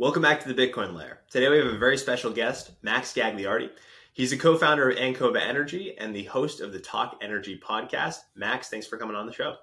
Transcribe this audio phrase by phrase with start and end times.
[0.00, 1.20] Welcome back to the Bitcoin Layer.
[1.28, 3.68] Today we have a very special guest, Max Gagliardi.
[4.14, 8.20] He's a co-founder of Ancova Energy and the host of the Talk Energy podcast.
[8.34, 9.56] Max, thanks for coming on the show.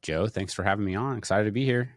[0.00, 1.18] Joe, thanks for having me on.
[1.18, 1.90] Excited to be here.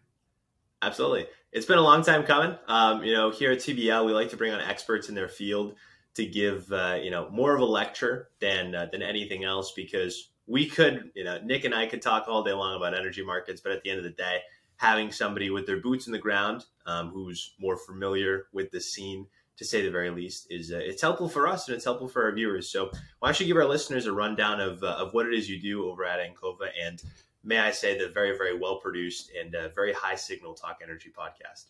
[0.81, 1.27] Absolutely.
[1.53, 2.57] It's been a long time coming.
[2.67, 5.75] Um, you know, here at TBL, we like to bring on experts in their field
[6.15, 10.31] to give, uh, you know, more of a lecture than uh, than anything else because
[10.45, 13.61] we could, you know, Nik and I could talk all day long about energy markets,
[13.61, 14.39] but at the end of the day,
[14.81, 19.27] having somebody with their boots in the ground um, who's more familiar with the scene
[19.55, 22.23] to say the very least is uh, it's helpful for us and it's helpful for
[22.23, 22.67] our viewers.
[22.67, 25.47] So why don't you give our listeners a rundown of, uh, of what it is
[25.47, 26.99] you do over at ancova and
[27.43, 31.11] may i say the very very well produced and uh, very high signal talk energy
[31.15, 31.65] podcast?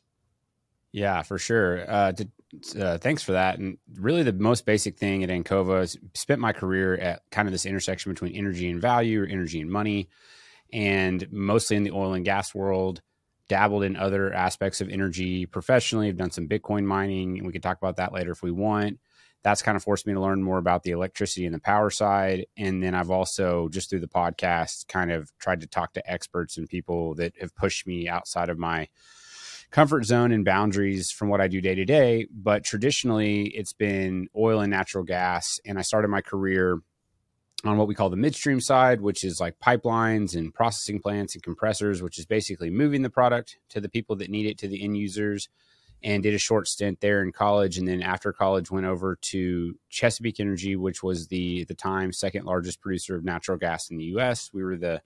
[0.93, 1.83] Yeah for sure.
[1.91, 2.29] Uh, to,
[2.79, 3.59] uh, thanks for that.
[3.59, 7.51] And really the most basic thing at ancova is spent my career at kind of
[7.51, 10.07] this intersection between energy and value or energy and money
[10.71, 13.01] and mostly in the oil and gas world.
[13.47, 16.07] Dabbled in other aspects of energy professionally.
[16.07, 18.97] I've done some Bitcoin mining, and we can talk about that later if we want.
[19.43, 22.45] That's kind of forced me to learn more about the electricity and the power side.
[22.55, 26.57] And then I've also, just through the podcast, kind of tried to talk to experts
[26.57, 28.87] and people that have pushed me outside of my
[29.71, 32.27] comfort zone and boundaries from what I do day to day.
[32.31, 35.59] But traditionally, it's been oil and natural gas.
[35.65, 36.79] And I started my career
[37.63, 41.43] on what we call the midstream side, which is like pipelines and processing plants and
[41.43, 44.83] compressors, which is basically moving the product to the people that need it to the
[44.83, 45.49] end users.
[46.03, 49.75] And did a short stint there in college, and then after college went over to
[49.89, 53.97] Chesapeake Energy, which was the at the time second largest producer of natural gas in
[53.97, 54.49] the U.S.
[54.51, 55.03] We were the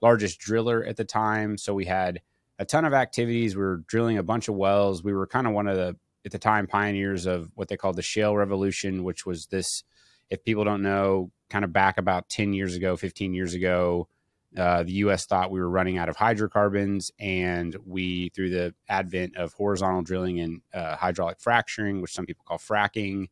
[0.00, 2.20] largest driller at the time, so we had
[2.58, 3.56] a ton of activities.
[3.56, 5.02] We were drilling a bunch of wells.
[5.02, 7.96] We were kind of one of the at the time pioneers of what they called
[7.96, 9.82] the shale revolution, which was this.
[10.30, 14.08] If people don't know, kind of back about 10 years ago, 15 years ago,
[14.56, 15.26] uh, the U.S.
[15.26, 20.40] thought we were running out of hydrocarbons, and we, through the advent of horizontal drilling
[20.40, 23.26] and uh, hydraulic fracturing, which some people call fracking,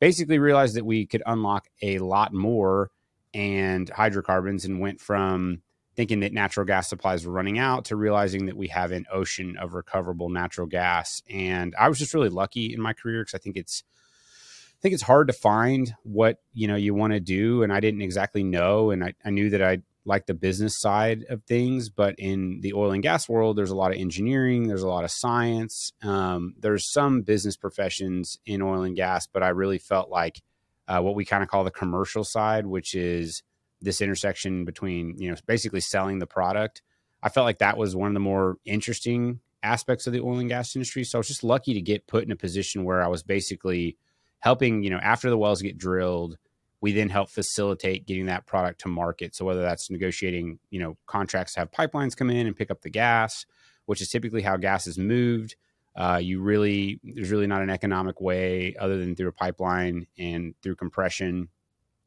[0.00, 2.90] basically realized that we could unlock a lot more
[3.32, 5.62] and hydrocarbons, and went from
[5.96, 9.56] thinking that natural gas supplies were running out to realizing that we have an ocean
[9.56, 11.22] of recoverable natural gas.
[11.28, 13.82] And I was just really lucky in my career because I think it's
[14.80, 18.02] think it's hard to find what you know you want to do, and I didn't
[18.02, 22.14] exactly know, and I, I knew that I like the business side of things, but
[22.18, 25.10] in the oil and gas world, there's a lot of engineering, there's a lot of
[25.10, 30.42] science, um, there's some business professions in oil and gas, but I really felt like
[30.88, 33.42] uh, what we kind of call the commercial side, which is
[33.80, 36.82] this intersection between you know basically selling the product.
[37.22, 40.48] I felt like that was one of the more interesting aspects of the oil and
[40.48, 41.04] gas industry.
[41.04, 43.98] So I was just lucky to get put in a position where I was basically
[44.40, 46.36] helping, you know, after the wells get drilled,
[46.80, 49.34] we then help facilitate getting that product to market.
[49.34, 52.80] So whether that's negotiating, you know, contracts to have pipelines come in and pick up
[52.80, 53.44] the gas,
[53.86, 55.56] which is typically how gas is moved.
[55.94, 60.54] Uh, you really there's really not an economic way other than through a pipeline and
[60.62, 61.48] through compression.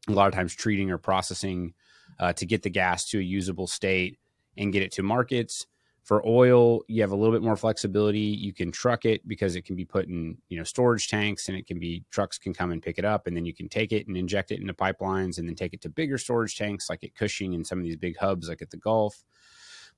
[0.07, 1.73] A lot of times treating or processing
[2.19, 4.17] uh, to get the gas to a usable state
[4.57, 5.67] and get it to markets.
[6.03, 8.19] For oil, you have a little bit more flexibility.
[8.19, 11.57] You can truck it because it can be put in, you know, storage tanks and
[11.57, 13.93] it can be trucks can come and pick it up and then you can take
[13.93, 17.05] it and inject it into pipelines and then take it to bigger storage tanks like
[17.05, 19.23] at Cushing and some of these big hubs like at the Gulf.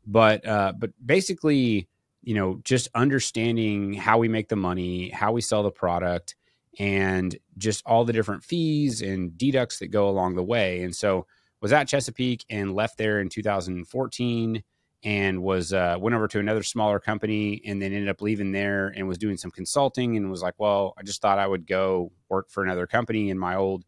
[0.05, 1.89] But uh, but basically,
[2.21, 6.35] you know, just understanding how we make the money, how we sell the product,
[6.77, 10.83] and just all the different fees and deducts that go along the way.
[10.83, 11.25] And so
[11.61, 14.63] was at Chesapeake and left there in 2014
[15.05, 18.87] and was uh, went over to another smaller company and then ended up leaving there
[18.87, 22.11] and was doing some consulting and was like, well, I just thought I would go
[22.27, 23.29] work for another company.
[23.29, 23.85] And my old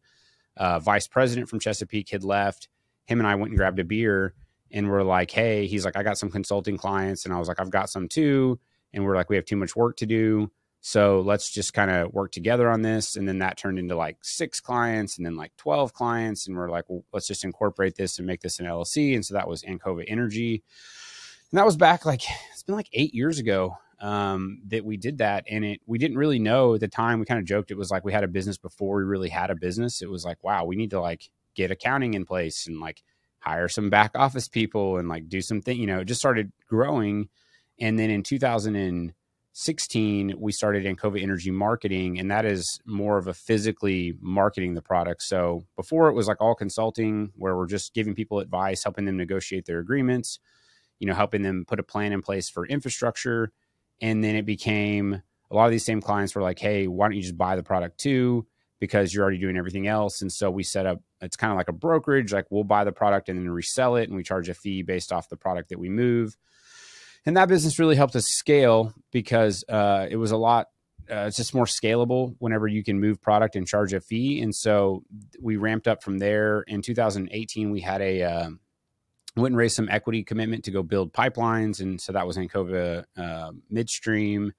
[0.56, 2.68] uh, vice president from Chesapeake had left.
[3.06, 4.32] Him and I went and grabbed a beer
[4.70, 7.58] and we're like, hey, he's like, I got some consulting clients, and I was like,
[7.58, 8.60] I've got some too.
[8.92, 10.50] And we're like, we have too much work to do.
[10.80, 13.16] So let's just kind of work together on this.
[13.16, 16.46] And then that turned into like six clients and then like 12 clients.
[16.46, 19.14] And we're like, well, let's just incorporate this and make this an LLC.
[19.14, 20.62] And so that was Ancova Energy
[21.50, 22.22] and that was back like
[22.52, 26.18] it's been like eight years ago um, that we did that and it we didn't
[26.18, 28.28] really know at the time we kind of joked it was like we had a
[28.28, 30.02] business before we really had a business.
[30.02, 33.02] It was like wow we need to like get accounting in place and like
[33.40, 37.28] hire some back office people and like do something you know it just started growing.
[37.80, 43.34] And then in 2016 we started ancova energy marketing and that is more of a
[43.34, 45.22] physically marketing the product.
[45.22, 49.16] So before it was like all consulting where we're just giving people advice helping them
[49.16, 50.38] negotiate their agreements
[50.98, 53.52] you know, helping them put a plan in place for infrastructure.
[54.00, 57.16] And then it became a lot of these same clients were like, hey, why don't
[57.16, 58.46] you just buy the product too?
[58.80, 60.22] Because you're already doing everything else.
[60.22, 62.92] And so we set up, it's kind of like a brokerage, like we'll buy the
[62.92, 65.78] product and then resell it and we charge a fee based off the product that
[65.78, 66.36] we move.
[67.26, 70.68] and that business really helped us scale because uh, it was a lot
[71.10, 74.54] uh, it's just more scalable whenever you can move product and charge a fee and
[74.54, 75.02] so
[75.40, 78.50] we ramped up from there in 2018 we had a uh,
[79.40, 83.04] went and raised some equity commitment to go build pipelines and so that was ancova
[83.16, 84.52] uh, midstream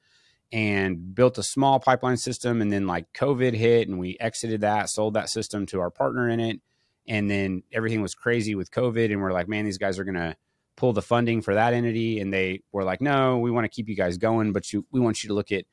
[0.52, 4.90] and built a small pipeline system and then like covid hit and we exited that
[4.90, 6.60] sold that system to our partner in it
[7.08, 10.16] and then everything was crazy with covid and we're like man these guys are going
[10.16, 10.36] to
[10.76, 13.90] pull the funding for that entity and they were like no we want to keep
[13.90, 15.66] you guys going but you, we want you to look at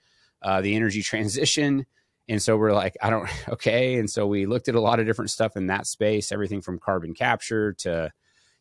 [0.42, 1.86] uh, the energy transition
[2.28, 5.06] and so we're like i don't okay and so we looked at a lot of
[5.06, 8.10] different stuff in that space everything from carbon capture to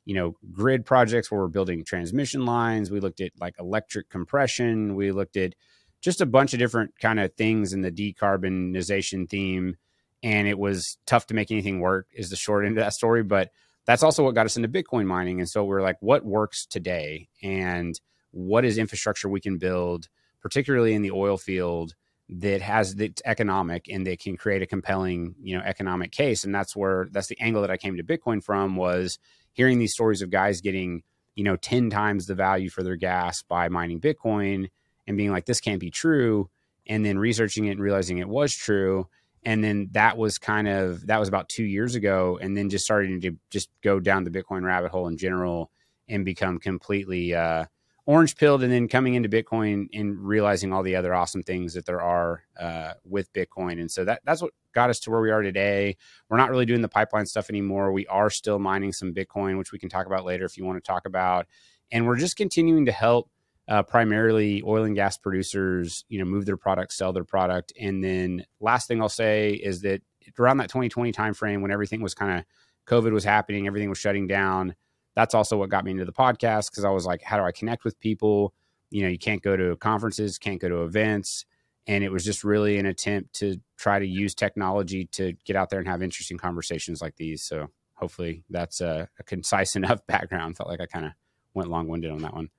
[0.06, 4.96] you know grid projects where we're building transmission lines we looked at like electric compression
[4.96, 5.54] we looked at
[6.02, 9.76] just a bunch of different kind of things in the decarbonization theme
[10.24, 13.24] and it was tough to make anything work is the short end of that story
[13.24, 13.50] but
[13.86, 15.40] that's also what got us into Bitcoin mining.
[15.40, 17.30] And so we're like, what works today?
[17.42, 18.00] And
[18.32, 20.10] what is infrastructure we can build,
[20.42, 21.94] particularly in the oil field
[22.28, 26.44] that has that's economic and that can create a compelling, you know, economic case.
[26.44, 29.20] And that's where that's the angle that I came to Bitcoin from was
[29.56, 31.02] hearing these stories of guys getting,
[31.34, 34.70] you know, 10 times the value for their gas by mining Bitcoin
[35.08, 36.50] and being like, this can't be true.
[36.88, 39.08] And then researching it and realizing it was true
[39.46, 42.84] and then that was kind of that was about two years ago and then just
[42.84, 45.72] starting to just go down the bitcoin rabbit hole in general
[46.10, 47.66] and become completely uh,
[48.06, 51.86] orange pilled and then coming into bitcoin and realizing all the other awesome things that
[51.86, 55.32] there are uh, with bitcoin and so that that's what got us to where we
[55.32, 55.96] are today
[56.30, 59.72] we're not really doing the pipeline stuff anymore we are still mining some bitcoin which
[59.72, 61.48] we can talk about later if you want to talk about
[61.92, 63.30] and we're just continuing to help
[63.68, 67.74] uh, primarily oil and gas producers, you know, move their product, sell their product.
[67.80, 70.02] And then last thing I'll say is that
[70.40, 72.46] around that 2020 timeframe when everything was kind of
[72.88, 74.76] COVID was happening, everything was shutting down.
[75.16, 77.52] That's also what got me into the podcast because I was like, how do I
[77.52, 78.54] connect with people?
[78.92, 81.46] You know, you can't go to conferences, can't go to events.
[81.88, 85.70] And it was just really an attempt to try to use technology to get out
[85.70, 87.44] there and have interesting conversations like these.
[87.44, 90.58] So hopefully that's a, a concise enough background.
[90.58, 91.12] Felt like I kind of
[91.54, 92.50] went long winded on that one.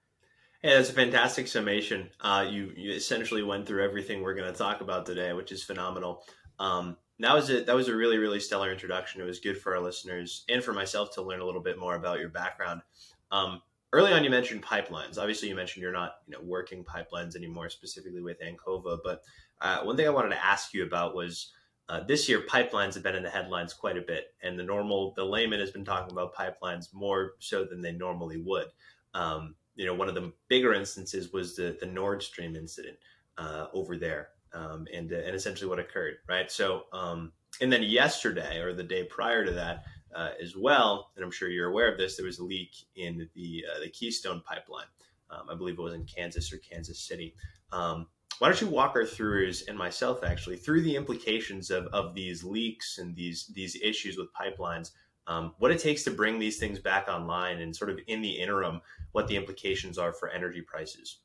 [0.62, 2.10] Yeah, that's a fantastic summation.
[2.20, 5.62] Uh, you, you essentially went through everything we're going to talk about today, which is
[5.62, 6.24] phenomenal.
[6.58, 9.20] Um, that was a, that was a really really stellar introduction.
[9.20, 11.94] It was good for our listeners and for myself to learn a little bit more
[11.94, 12.82] about your background.
[13.30, 13.62] Um,
[13.96, 15.18] early on, you mentioned pipelines.
[15.18, 18.98] Obviously, you mentioned you're not you know working pipelines anymore, specifically with Ancova.
[19.02, 19.22] But
[19.60, 21.52] uh, one thing I wanted to ask you about was
[21.88, 25.12] uh, this year pipelines have been in the headlines quite a bit, and the normal
[25.16, 28.66] the layman has been talking about pipelines more so than they normally would.
[29.14, 32.98] Um, you know, one of the bigger instances was the the Nord Stream incident
[33.38, 36.50] uh, over there, um, and uh, and essentially what occurred, right?
[36.50, 39.84] So, um, and then yesterday or the day prior to that,
[40.16, 43.28] uh, as well, and I'm sure you're aware of this, there was a leak in
[43.34, 44.86] the uh, the Keystone pipeline.
[45.30, 47.34] Um, I believe it was in Kansas or Kansas City.
[47.72, 48.06] Um,
[48.38, 52.44] why don't you walk our throughs and myself actually through the implications of, of these
[52.44, 54.92] leaks and these these issues with pipelines
[55.26, 58.30] um, what it takes to bring these things back online and sort of in the
[58.30, 58.80] interim
[59.12, 61.20] what the implications are for energy prices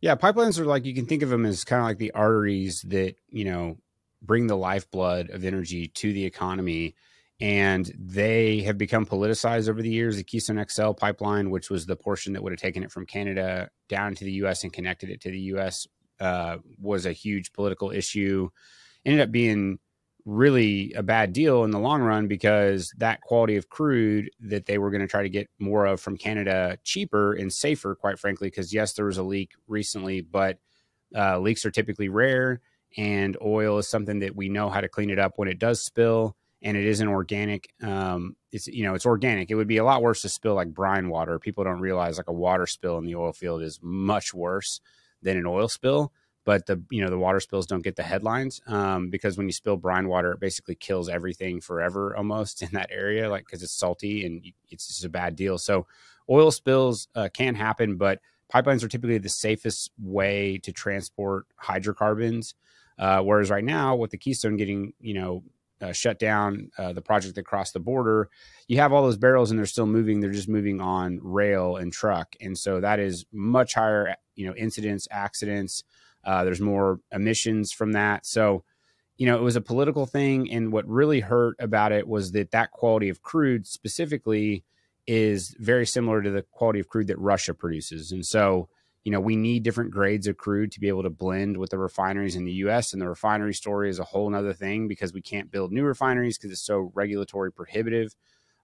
[0.00, 2.82] yeah pipelines are like you can think of them as kind of like the arteries
[2.82, 3.76] that you know
[4.20, 6.94] bring the lifeblood of energy to the economy
[7.42, 10.16] and they have become politicized over the years.
[10.16, 13.68] The keystone xl pipeline which was the portion that would have taken it from canada
[13.88, 15.86] down to the us and connected it to the us
[16.22, 18.48] uh, was a huge political issue.
[19.04, 19.80] Ended up being
[20.24, 24.78] really a bad deal in the long run because that quality of crude that they
[24.78, 28.46] were going to try to get more of from Canada cheaper and safer, quite frankly,
[28.46, 30.58] because yes, there was a leak recently, but
[31.16, 32.60] uh, leaks are typically rare
[32.96, 35.84] and oil is something that we know how to clean it up when it does
[35.84, 37.72] spill and it isn't organic.
[37.82, 39.50] Um, it's, you know, it's organic.
[39.50, 41.38] It would be a lot worse to spill like brine water.
[41.38, 44.80] People don't realize like a water spill in the oil field is much worse
[45.22, 46.12] than an oil spill
[46.44, 49.52] but the you know the water spills don't get the headlines um, because when you
[49.52, 53.72] spill brine water, it basically kills everything forever almost in that area, like because it's
[53.72, 55.58] salty and it's just a bad deal.
[55.58, 55.86] So
[56.28, 58.20] oil spills uh, can happen, but
[58.52, 62.54] pipelines are typically the safest way to transport hydrocarbons.
[62.98, 65.42] Uh, whereas right now, with the Keystone getting you know
[65.82, 68.30] uh, shut down, uh, the project that crossed the border,
[68.68, 70.20] you have all those barrels and they're still moving.
[70.20, 74.54] They're just moving on rail and truck, and so that is much higher you know
[74.54, 75.84] incidents, accidents.
[76.24, 78.26] Uh, there's more emissions from that.
[78.26, 78.64] So,
[79.16, 80.50] you know, it was a political thing.
[80.50, 84.64] And what really hurt about it was that that quality of crude specifically
[85.06, 88.12] is very similar to the quality of crude that Russia produces.
[88.12, 88.68] And so,
[89.04, 91.78] you know, we need different grades of crude to be able to blend with the
[91.78, 92.92] refineries in the US.
[92.92, 96.38] And the refinery story is a whole other thing because we can't build new refineries
[96.38, 98.14] because it's so regulatory prohibitive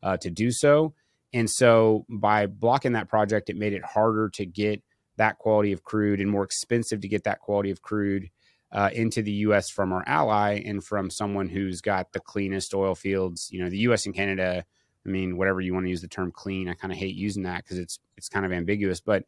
[0.02, 0.94] uh, to do so.
[1.32, 4.82] And so by blocking that project, it made it harder to get
[5.16, 8.30] that quality of crude and more expensive to get that quality of crude
[8.70, 9.68] uh, into the U.S.
[9.68, 13.48] from our ally and from someone who's got the cleanest oil fields.
[13.50, 14.06] You know, the U.S.
[14.06, 14.64] and Canada.
[15.06, 17.44] I mean, whatever you want to use the term clean, I kind of hate using
[17.44, 19.00] that because it's it's kind of ambiguous.
[19.00, 19.24] But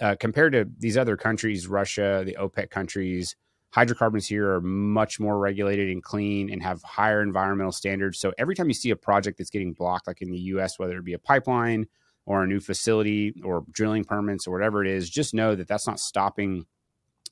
[0.00, 3.36] uh, compared to these other countries, Russia, the OPEC countries,
[3.70, 8.18] hydrocarbons here are much more regulated and clean and have higher environmental standards.
[8.18, 10.96] So every time you see a project that's getting blocked, like in the U.S., whether
[10.96, 11.86] it be a pipeline
[12.24, 15.86] or a new facility or drilling permits or whatever it is, just know that that's
[15.86, 16.66] not stopping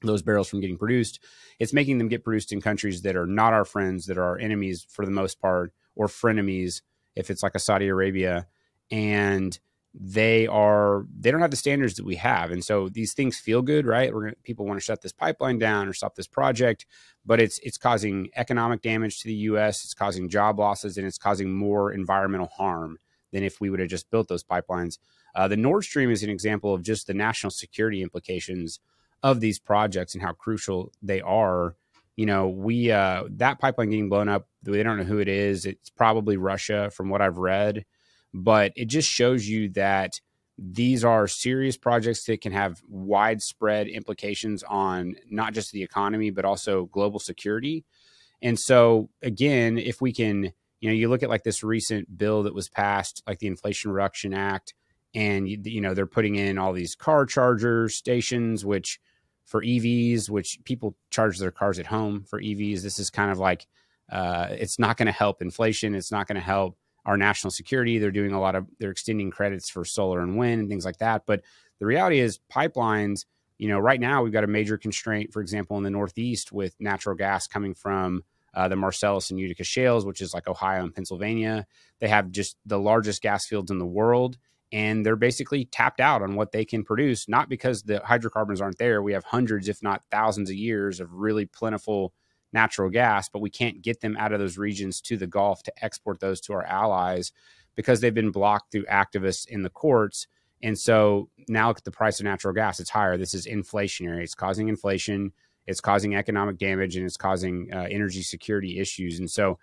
[0.02, 1.18] those barrels from getting produced.
[1.58, 4.38] It's making them get produced in countries that are not our friends, that are our
[4.38, 6.82] enemies for the most part, or frenemies
[7.16, 8.46] if it's like a Saudi Arabia.
[8.90, 9.58] And
[9.94, 12.50] they are they don't have the standards that we have.
[12.50, 14.12] And so these things feel good right?
[14.12, 16.86] We're gonna, people want to shut this pipeline down or stop this project
[17.26, 21.18] but it's it's causing economic damage to the us it's causing job losses and it's
[21.18, 22.98] causing more environmental harm
[23.32, 24.98] than if we would have just built those pipelines.
[25.34, 28.80] Uh, the nord stream is an example of just the national security implications
[29.22, 31.76] of these projects and how crucial they are.
[32.16, 35.66] You know we uh, that pipeline getting blown up they don't know who it is.
[35.66, 37.84] It's probably russia from what i've read
[38.34, 40.20] but it just shows you that
[40.58, 46.44] these are serious projects that can have widespread implications on not just the economy but
[46.44, 47.84] also global security.
[48.42, 52.42] And so again if we can you know you look at like this recent bill
[52.42, 54.74] that was passed like the inflation reduction act
[55.14, 59.00] and you know they're putting in all these car charger stations which
[59.44, 63.38] for evs which people charge their cars at home for evs this is kind of
[63.38, 63.66] like
[64.10, 65.94] uh, it's not going to help inflation.
[65.94, 67.98] It's not going to help our national security.
[67.98, 70.98] They're doing a lot of they're extending credits for solar and wind and things like
[70.98, 71.22] that.
[71.26, 71.42] But
[71.78, 73.26] the reality is pipelines,
[73.58, 76.74] you know, right now we've got a major constraint, for example, in the Northeast with
[76.80, 78.22] natural gas coming from
[78.54, 81.66] uh, the Marcellus and Utica shales, which is like Ohio and Pennsylvania.
[82.00, 84.38] They have just the largest gas fields in the world.
[84.72, 88.78] And they're basically tapped out on what they can produce, not because the hydrocarbons aren't
[88.78, 89.02] there.
[89.02, 92.12] We have hundreds, if not thousands, of years of really plentiful
[92.54, 95.84] natural gas, but we can't get them out of those regions to the Gulf to
[95.84, 97.32] export those to our allies
[97.74, 100.26] because they've been blocked through activists in the courts.
[100.62, 102.80] And so now look at the price of natural gas.
[102.80, 103.18] It's higher.
[103.18, 104.22] This is inflationary.
[104.22, 105.32] It's causing inflation.
[105.66, 109.18] It's causing economic damage and it's causing uh, energy security issues.
[109.18, 109.58] And so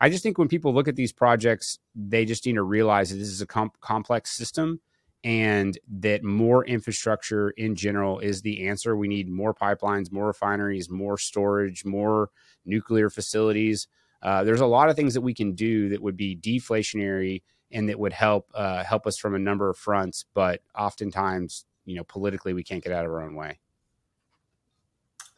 [0.00, 3.16] I just think when people look at these projects, they just need to realize that
[3.16, 4.80] this is a complex system
[5.24, 8.96] and that more infrastructure in general is the answer.
[8.96, 12.30] We need more pipelines, more refineries, more storage, more
[12.64, 13.88] nuclear facilities.
[14.22, 17.88] Uh, there's a lot of things that we can do that would be deflationary and
[17.88, 20.24] that would help uh, help us from a number of fronts.
[20.34, 23.58] But oftentimes, you know, politically, we can't get out of our own way.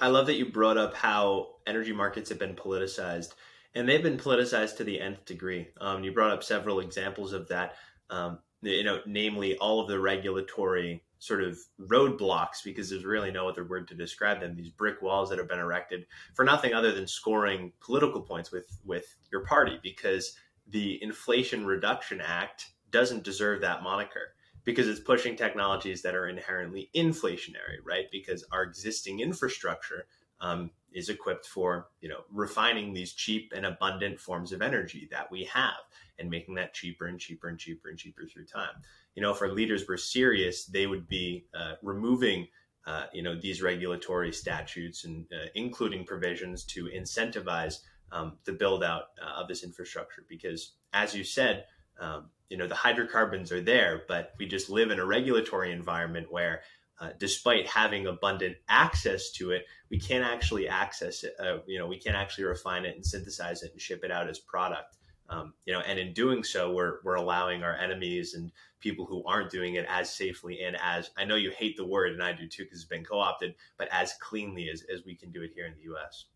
[0.00, 3.34] I love that you brought up how energy markets have been politicized,
[3.74, 5.68] and they've been politicized to the nth degree.
[5.80, 7.74] Um, you brought up several examples of that.
[8.10, 13.48] Um, you know, namely all of the regulatory sort of roadblocks, because there's really no
[13.48, 14.54] other word to describe them.
[14.54, 18.66] These brick walls that have been erected for nothing other than scoring political points with
[18.84, 20.36] with your party, because
[20.68, 24.34] the Inflation Reduction Act doesn't deserve that moniker
[24.64, 28.06] because it's pushing technologies that are inherently inflationary, right?
[28.12, 30.06] Because our existing infrastructure
[30.40, 35.30] um, is equipped for you know refining these cheap and abundant forms of energy that
[35.30, 35.76] we have
[36.18, 38.82] and making that cheaper and cheaper and cheaper and cheaper through time.
[39.14, 42.48] You know, if our leaders were serious, they would be uh, removing
[42.86, 47.80] uh, you know these regulatory statutes and uh, including provisions to incentivize
[48.12, 51.66] um, the build out uh, of this infrastructure because as you said
[52.00, 56.28] um, you know the hydrocarbons are there but we just live in a regulatory environment
[56.30, 56.62] where
[57.00, 61.32] uh, despite having abundant access to it, we can't actually access it.
[61.38, 64.28] Uh, you know, we can't actually refine it and synthesize it and ship it out
[64.28, 64.96] as product.
[65.30, 69.24] Um, you know, and in doing so, we're we're allowing our enemies and people who
[69.24, 72.32] aren't doing it as safely and as I know you hate the word, and I
[72.32, 75.50] do too, because it's been co-opted, but as cleanly as as we can do it
[75.54, 76.26] here in the U.S.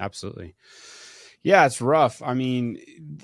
[0.00, 0.54] Absolutely.
[1.44, 2.22] Yeah, it's rough.
[2.22, 2.78] I mean,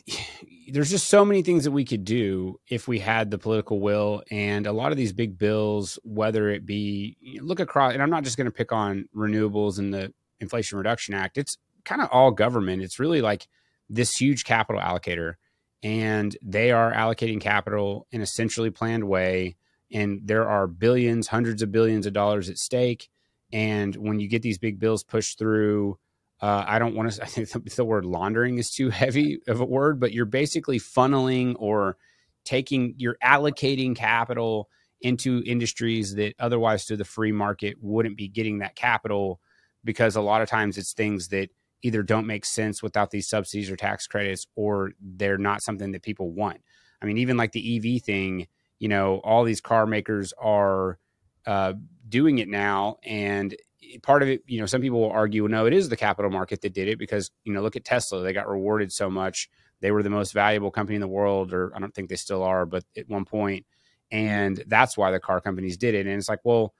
[0.72, 4.22] there's just so many things that we could do if we had the political will.
[4.30, 8.24] And a lot of these big bills, whether it be look across, and I'm not
[8.24, 12.30] just going to pick on renewables and the Inflation Reduction Act, it's kind of all
[12.30, 12.82] government.
[12.82, 13.48] It's really like
[13.88, 15.34] this huge capital allocator,
[15.82, 19.56] and they are allocating capital in a centrally planned way.
[19.92, 23.08] And there are billions, hundreds of billions of dollars at stake.
[23.52, 25.98] And when you get these big bills pushed through,
[26.40, 27.22] uh, I don't want to.
[27.22, 30.78] I think the, the word laundering is too heavy of a word, but you're basically
[30.78, 31.96] funneling or
[32.44, 34.68] taking, you're allocating capital
[35.00, 39.40] into industries that otherwise to the free market wouldn't be getting that capital
[39.84, 41.50] because a lot of times it's things that
[41.82, 46.02] either don't make sense without these subsidies or tax credits or they're not something that
[46.02, 46.60] people want.
[47.00, 50.98] I mean, even like the EV thing, you know, all these car makers are
[51.46, 51.74] uh,
[52.08, 52.96] doing it now.
[53.04, 53.54] And
[54.02, 56.60] part of it, you know, some people will argue, no, it is the capital market
[56.62, 58.22] that did it because, you know, look at Tesla.
[58.22, 59.48] They got rewarded so much.
[59.80, 62.42] They were the most valuable company in the world, or I don't think they still
[62.42, 63.64] are, but at one point,
[64.10, 66.06] and that's why the car companies did it.
[66.06, 66.74] And it's like, well,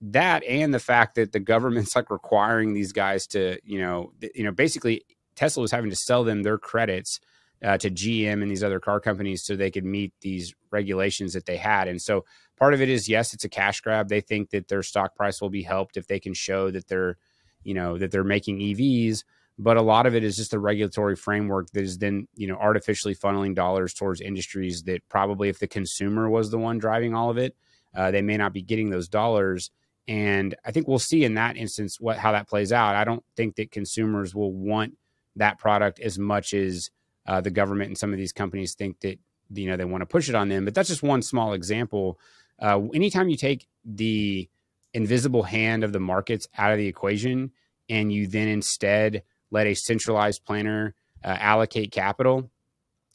[0.00, 4.44] that and the fact that the government's like requiring these guys to, you know, you
[4.44, 5.04] know, basically
[5.36, 7.20] Tesla was having to sell them their credits
[7.62, 11.46] uh, to GM and these other car companies so they could meet these regulations that
[11.46, 11.88] they had.
[11.88, 12.24] And so
[12.58, 14.08] part of it is yes, it's a cash grab.
[14.08, 17.18] They think that their stock price will be helped if they can show that they're,
[17.62, 19.24] you know, that they're making EVs.
[19.58, 22.56] But a lot of it is just a regulatory framework that is then, you know,
[22.56, 27.28] artificially funneling dollars towards industries that probably, if the consumer was the one driving all
[27.28, 27.54] of it,
[27.94, 29.70] uh, they may not be getting those dollars.
[30.08, 32.96] And I think we'll see in that instance what how that plays out.
[32.96, 34.96] I don't think that consumers will want
[35.36, 36.90] that product as much as
[37.26, 39.18] uh, the government and some of these companies think that
[39.52, 40.64] you know they want to push it on them.
[40.64, 42.18] But that's just one small example.
[42.60, 44.48] Uh, anytime you take the
[44.92, 47.52] invisible hand of the markets out of the equation
[47.88, 52.50] and you then instead let a centralized planner uh, allocate capital,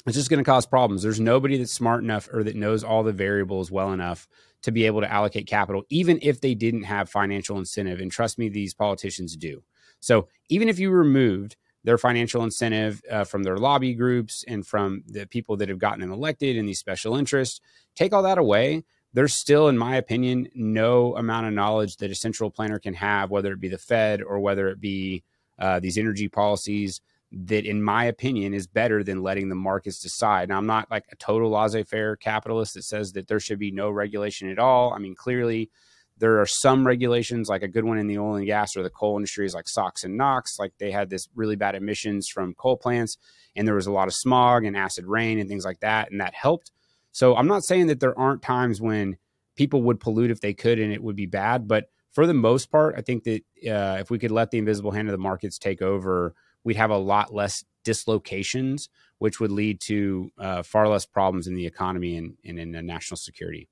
[0.06, 1.02] it's just going to cause problems.
[1.02, 4.28] There's nobody that's smart enough or that knows all the variables well enough
[4.64, 8.00] to be able to allocate capital, even if they didn't have financial incentive.
[8.00, 9.64] And trust me, these politicians do.
[10.00, 15.04] So even if you removed their financial incentive uh, from their lobby groups and from
[15.08, 17.62] the people that have gotten them elected and these special interests.
[17.96, 18.84] Take all that away.
[19.14, 23.30] There's still, in my opinion, no amount of knowledge that a central planner can have,
[23.30, 25.24] whether it be the Fed or whether it be
[25.60, 27.02] uh, these energy policies,
[27.32, 30.50] that, in my opinion, is better than letting the markets decide.
[30.50, 33.72] Now, I'm not like a total laissez faire capitalist that says that there should be
[33.72, 34.94] no regulation at all.
[34.94, 35.70] I mean, clearly,
[36.18, 38.90] there are some regulations, like a good one in the oil and gas or the
[38.90, 40.58] coal industry is like SOX and NOx.
[40.58, 43.18] Like they had this really bad emissions from coal plants,
[43.56, 46.22] and there was a lot of smog and acid rain and things like that, and
[46.22, 46.72] that helped.
[47.12, 49.18] So I'm not saying that there aren't times when
[49.56, 52.72] people would pollute if they could and it would be bad, but for the most
[52.72, 55.58] part, I think that uh, if we could let the invisible hand of the markets
[55.58, 56.34] take over,
[56.66, 61.56] we'd have a lot less dislocations, which would lead to uh, far less problems in
[61.56, 63.70] the economy and, and in national security.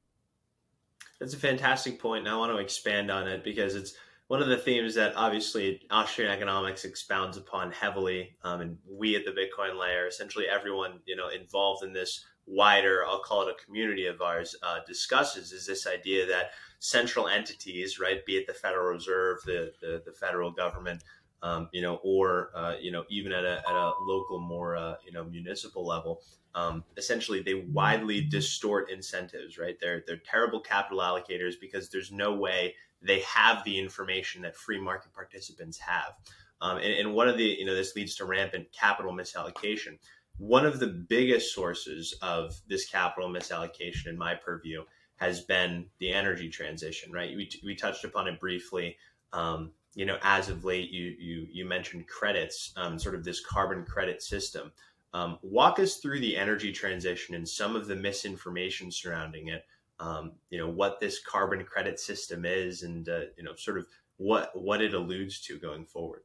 [1.19, 3.95] That's a fantastic point, and I want to expand on it because it's
[4.27, 9.25] one of the themes that obviously Austrian economics expounds upon heavily, um, and we at
[9.25, 13.65] the Bitcoin layer, essentially everyone you know involved in this wider, I'll call it a
[13.65, 18.53] community of ours, uh, discusses is this idea that central entities, right, be it the
[18.53, 21.03] Federal Reserve, the the, the federal government,
[21.43, 24.95] um, you know, or uh, you know, even at a, at a local, more uh,
[25.05, 26.21] you know, municipal level,
[26.55, 29.57] um, essentially they widely distort incentives.
[29.57, 29.75] Right?
[29.79, 34.79] They're they're terrible capital allocators because there's no way they have the information that free
[34.79, 36.13] market participants have.
[36.61, 39.99] Um, and, and one of the you know, this leads to rampant capital misallocation.
[40.37, 44.83] One of the biggest sources of this capital misallocation, in my purview,
[45.17, 47.11] has been the energy transition.
[47.11, 47.35] Right?
[47.35, 48.95] We we touched upon it briefly.
[49.33, 53.45] Um, you know, as of late, you you you mentioned credits, um, sort of this
[53.45, 54.71] carbon credit system.
[55.13, 59.63] Um, walk us through the energy transition and some of the misinformation surrounding it.
[59.99, 63.87] Um, you know what this carbon credit system is, and uh, you know sort of
[64.17, 66.21] what what it alludes to going forward.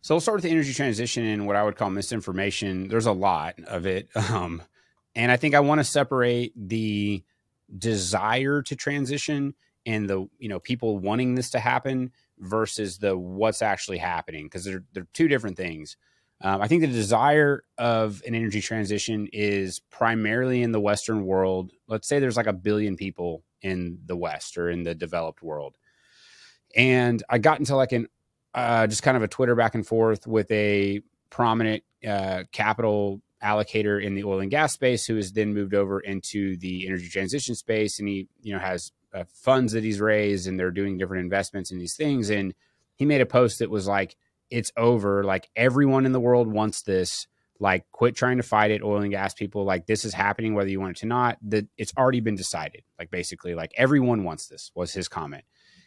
[0.00, 2.88] So we'll start with the energy transition and what I would call misinformation.
[2.88, 4.62] There's a lot of it, um,
[5.14, 7.22] and I think I want to separate the
[7.76, 13.62] desire to transition and the you know people wanting this to happen versus the what's
[13.62, 15.96] actually happening because they're they're two different things.
[16.40, 21.72] Um, I think the desire of an energy transition is primarily in the Western world.
[21.88, 25.76] Let's say there's like a billion people in the West or in the developed world,
[26.76, 28.08] and I got into like an
[28.54, 34.02] uh, just kind of a Twitter back and forth with a prominent uh, capital allocator
[34.02, 37.54] in the oil and gas space who has then moved over into the energy transition
[37.54, 41.24] space, and he you know has uh, funds that he's raised and they're doing different
[41.24, 42.30] investments in these things.
[42.30, 42.54] And
[42.96, 44.16] he made a post that was like,
[44.50, 45.24] it's over.
[45.24, 47.26] Like everyone in the world wants this.
[47.60, 49.64] Like, quit trying to fight it, oil and gas people.
[49.64, 51.38] Like, this is happening whether you want it to not.
[51.42, 52.84] That it's already been decided.
[53.00, 55.42] Like, basically, like everyone wants this was his comment.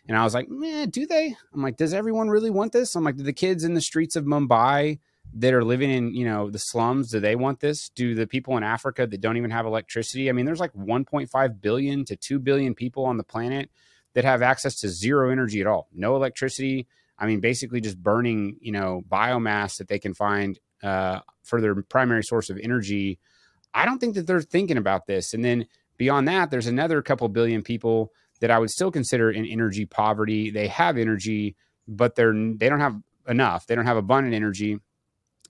[0.08, 1.34] And I was like, man, do they?
[1.54, 2.94] I'm like, does everyone really want this?
[2.96, 5.00] I'm like, do the kids in the streets of Mumbai
[5.34, 7.90] that are living in you know the slums do they want this?
[7.90, 10.30] Do the people in africa that don't even have electricity?
[10.30, 13.70] I mean there's like 1.5 billion to 2 billion people on the planet
[14.14, 15.88] that have access to zero energy at all.
[15.94, 16.88] No electricity.
[17.18, 21.76] I mean basically just burning you know biomass that they can find uh, for their
[21.84, 23.20] primary source of energy.
[23.74, 25.34] I don't think that they're thinking about this.
[25.34, 25.68] And then
[25.98, 30.50] beyond that there's another couple billion people that i would still consider in energy poverty.
[30.50, 31.56] They have energy
[31.88, 33.68] but they're they don't have enough.
[33.68, 34.80] They don't have abundant energy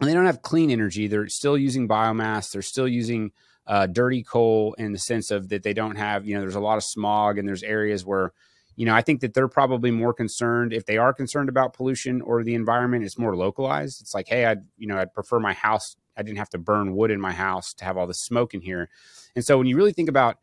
[0.02, 1.08] and they don't have clean energy.
[1.08, 2.52] They're still using biomass.
[2.52, 3.32] They're still using
[3.68, 6.60] uh, dirty coal in the sense of that they don't have, you know, there's a
[6.60, 8.34] lot of smog and there's areas where,
[8.76, 12.22] you know, I think that they're probably more concerned if they are concerned about pollution
[12.22, 14.02] or the environment, it's more localized.
[14.02, 15.96] It's like, hey, I'd, you know, I'd prefer my house.
[16.18, 18.62] I didn't have to burn wood in my house to have all the smoke in
[18.62, 18.90] here.
[19.36, 20.38] And so when you really think about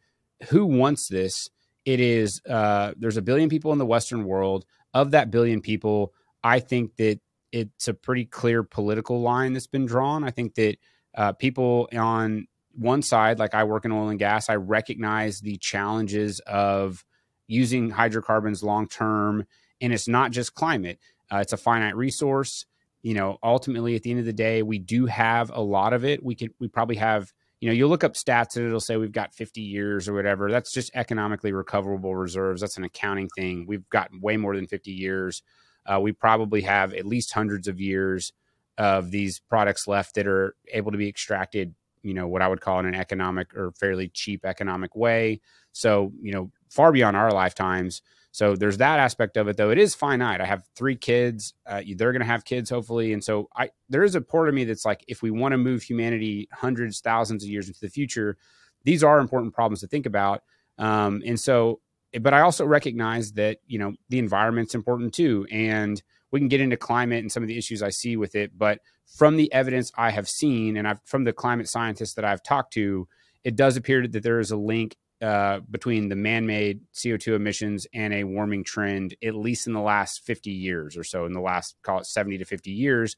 [0.50, 1.50] who wants this,
[1.84, 4.64] it is uh, there's a billion people in the Western world.
[4.94, 7.20] Of that billion people, I think that
[7.52, 10.24] it's a pretty clear political line that's been drawn.
[10.24, 10.76] I think that
[11.14, 15.56] uh, people on one side, like I work in oil and gas, I recognize the
[15.56, 17.04] challenges of
[17.46, 19.46] using hydrocarbons long term.
[19.80, 20.98] And it's not just climate,
[21.32, 22.66] uh, it's a finite resource.
[23.02, 26.04] You know, ultimately, at the end of the day, we do have a lot of
[26.04, 26.22] it.
[26.22, 29.12] We could, we probably have, you know, you'll look up stats and it'll say we've
[29.12, 30.50] got 50 years or whatever.
[30.50, 32.60] That's just economically recoverable reserves.
[32.60, 33.66] That's an accounting thing.
[33.68, 35.42] We've got way more than 50 years.
[35.90, 38.32] Uh, we probably have at least hundreds of years
[38.76, 42.60] of these products left that are able to be extracted you know what I would
[42.60, 45.40] call in an economic or fairly cheap economic way.
[45.72, 48.02] So you know far beyond our lifetimes.
[48.30, 49.70] So there's that aspect of it, though.
[49.70, 50.40] It is finite.
[50.40, 51.54] I have three kids.
[51.66, 54.54] Uh, they're going to have kids, hopefully, and so I there is a part of
[54.54, 57.88] me that's like, if we want to move humanity hundreds, thousands of years into the
[57.88, 58.36] future,
[58.84, 60.42] these are important problems to think about.
[60.78, 61.80] Um, and so,
[62.20, 66.60] but I also recognize that you know the environment's important too, and we can get
[66.60, 68.56] into climate and some of the issues I see with it.
[68.56, 68.80] But
[69.16, 72.74] from the evidence I have seen, and I've, from the climate scientists that I've talked
[72.74, 73.08] to,
[73.44, 78.12] it does appear that there is a link uh, between the man-made CO2 emissions and
[78.12, 81.76] a warming trend, at least in the last 50 years or so, in the last
[81.82, 83.16] call it 70 to 50 years.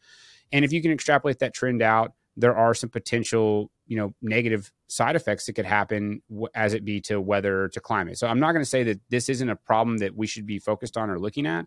[0.53, 4.73] And if you can extrapolate that trend out, there are some potential, you know, negative
[4.89, 6.23] side effects that could happen
[6.55, 8.19] as it be to weather to climate.
[8.19, 10.59] So I'm not going to say that this isn't a problem that we should be
[10.59, 11.67] focused on or looking at,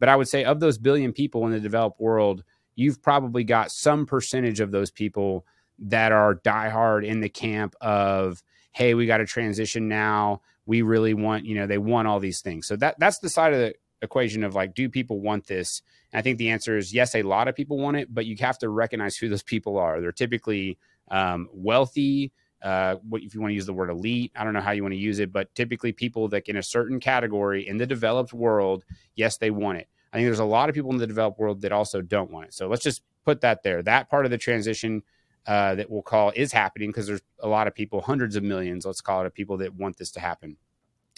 [0.00, 2.42] but I would say of those billion people in the developed world,
[2.74, 5.46] you've probably got some percentage of those people
[5.78, 10.40] that are diehard in the camp of, hey, we got to transition now.
[10.66, 12.66] We really want, you know, they want all these things.
[12.66, 15.82] So that that's the side of the equation of like, do people want this?
[16.14, 18.58] I think the answer is yes, a lot of people want it, but you have
[18.58, 20.00] to recognize who those people are.
[20.00, 20.78] They're typically
[21.10, 22.32] um, wealthy.
[22.62, 24.32] Uh, what if you want to use the word elite?
[24.34, 26.62] I don't know how you want to use it, but typically people that in a
[26.62, 29.88] certain category in the developed world, yes, they want it.
[30.12, 32.46] I think there's a lot of people in the developed world that also don't want
[32.46, 32.54] it.
[32.54, 33.82] So let's just put that there.
[33.82, 35.02] That part of the transition
[35.46, 38.86] uh, that we'll call is happening because there's a lot of people, hundreds of millions,
[38.86, 40.56] let's call it, of people that want this to happen.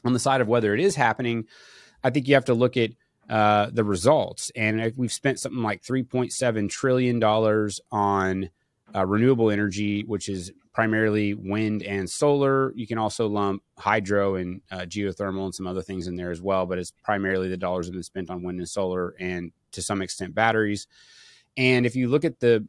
[0.05, 1.45] On the side of whether it is happening,
[2.03, 2.91] I think you have to look at
[3.29, 4.51] uh, the results.
[4.55, 7.23] And we've spent something like $3.7 trillion
[7.93, 8.51] on
[8.95, 12.73] uh, renewable energy, which is primarily wind and solar.
[12.75, 16.41] You can also lump hydro and uh, geothermal and some other things in there as
[16.41, 19.83] well, but it's primarily the dollars have been spent on wind and solar and to
[19.83, 20.87] some extent batteries.
[21.57, 22.67] And if you look at the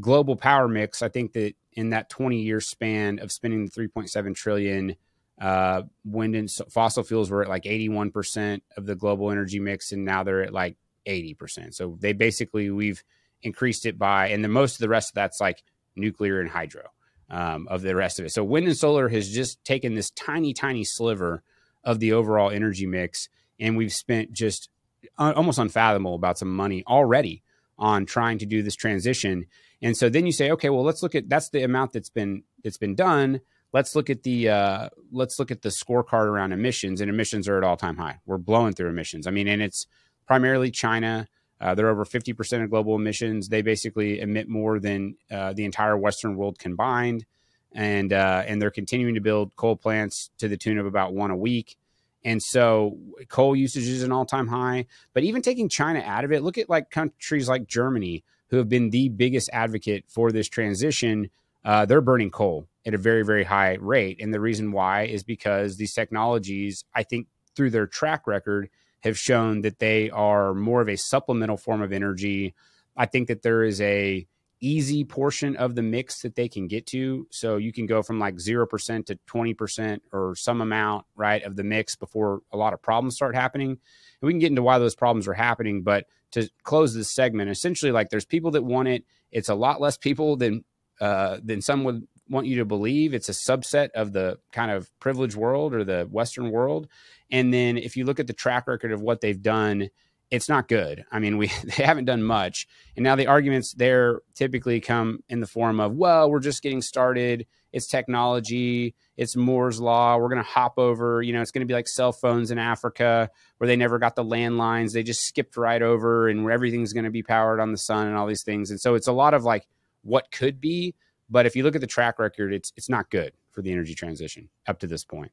[0.00, 4.34] global power mix, I think that in that 20 year span of spending the 3.7
[4.34, 4.96] trillion,
[5.40, 10.04] uh, wind and fossil fuels were at like 81% of the global energy mix, and
[10.04, 11.74] now they're at like 80%.
[11.74, 13.02] So they basically, we've
[13.42, 15.62] increased it by, and the most of the rest of that's like
[15.96, 16.82] nuclear and hydro
[17.30, 18.30] um, of the rest of it.
[18.30, 21.42] So wind and solar has just taken this tiny, tiny sliver
[21.84, 23.28] of the overall energy mix,
[23.60, 24.68] and we've spent just
[25.16, 27.42] almost unfathomable about some money already
[27.78, 29.46] on trying to do this transition.
[29.80, 32.42] And so then you say, okay, well, let's look at that's the amount that's been
[32.64, 33.40] that's been done.
[33.72, 37.58] Let's look at the uh, let's look at the scorecard around emissions, and emissions are
[37.58, 38.20] at all time high.
[38.26, 39.26] We're blowing through emissions.
[39.26, 39.86] I mean, and it's
[40.26, 41.28] primarily China.
[41.60, 43.48] Uh, they're over 50% of global emissions.
[43.48, 47.26] They basically emit more than uh, the entire Western world combined.
[47.72, 51.30] And, uh, and they're continuing to build coal plants to the tune of about one
[51.30, 51.76] a week.
[52.24, 54.86] And so coal usage is an all time high.
[55.14, 58.68] But even taking China out of it, look at like countries like Germany, who have
[58.68, 61.30] been the biggest advocate for this transition.
[61.64, 64.18] Uh, they're burning coal at a very, very high rate.
[64.20, 69.18] And the reason why is because these technologies, I think, through their track record, have
[69.18, 72.54] shown that they are more of a supplemental form of energy.
[72.96, 74.26] I think that there is a
[74.60, 77.26] easy portion of the mix that they can get to.
[77.30, 81.62] So you can go from like 0% to 20% or some amount, right, of the
[81.62, 83.70] mix before a lot of problems start happening.
[83.70, 83.78] And
[84.26, 85.82] we can get into why those problems are happening.
[85.82, 89.04] But to close this segment, essentially, like there's people that want it.
[89.30, 90.64] It's a lot less people than
[91.00, 93.14] uh, than some would want you to believe.
[93.14, 96.88] It's a subset of the kind of privileged world or the Western world.
[97.30, 99.88] And then if you look at the track record of what they've done,
[100.30, 101.04] it's not good.
[101.10, 102.66] I mean, we they haven't done much.
[102.96, 106.82] And now the arguments there typically come in the form of, well, we're just getting
[106.82, 107.46] started.
[107.72, 108.94] It's technology.
[109.16, 110.16] It's Moore's law.
[110.16, 111.22] We're going to hop over.
[111.22, 114.16] You know, it's going to be like cell phones in Africa where they never got
[114.16, 114.92] the landlines.
[114.92, 118.06] They just skipped right over, and where everything's going to be powered on the sun
[118.06, 118.70] and all these things.
[118.70, 119.66] And so it's a lot of like
[120.08, 120.94] what could be.
[121.30, 123.94] But if you look at the track record, it's it's not good for the energy
[123.94, 125.32] transition up to this point.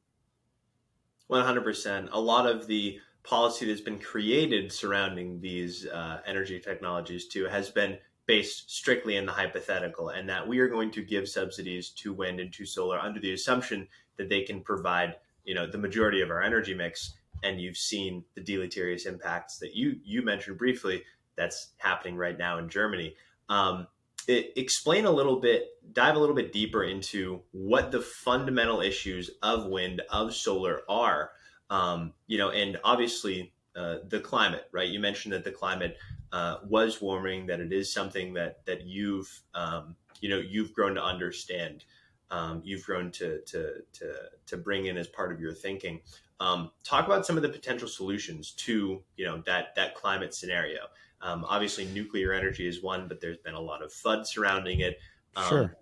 [1.30, 2.08] 100%.
[2.12, 7.68] A lot of the policy that's been created surrounding these uh, energy technologies too has
[7.70, 12.12] been based strictly in the hypothetical and that we are going to give subsidies to
[12.12, 16.20] wind and to solar under the assumption that they can provide you know the majority
[16.20, 21.02] of our energy mix and you've seen the deleterious impacts that you you mentioned briefly
[21.36, 23.14] that's happening right now in Germany.
[23.48, 23.86] Um,
[24.26, 29.30] it, explain a little bit, dive a little bit deeper into what the fundamental issues
[29.42, 31.30] of wind, of solar are.
[31.70, 34.88] Um, you know, and obviously uh, the climate, right?
[34.88, 35.98] You mentioned that the climate
[36.32, 40.94] uh, was warming, that it is something that that you've um, you know you've grown
[40.94, 41.84] to understand,
[42.30, 44.14] um, you've grown to to to
[44.46, 46.00] to bring in as part of your thinking.
[46.40, 50.80] Um, talk about some of the potential solutions to you know that that climate scenario.
[51.20, 54.98] Um, obviously, nuclear energy is one, but there's been a lot of FUD surrounding it.
[55.34, 55.76] Um, sure.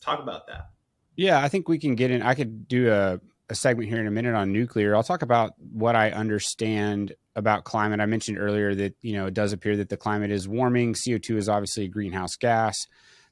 [0.00, 0.70] Talk about that.
[1.16, 2.22] Yeah, I think we can get in.
[2.22, 3.20] I could do a,
[3.50, 4.94] a segment here in a minute on nuclear.
[4.94, 8.00] I'll talk about what I understand about climate.
[8.00, 10.94] I mentioned earlier that you know it does appear that the climate is warming.
[10.94, 12.86] CO two is obviously a greenhouse gas.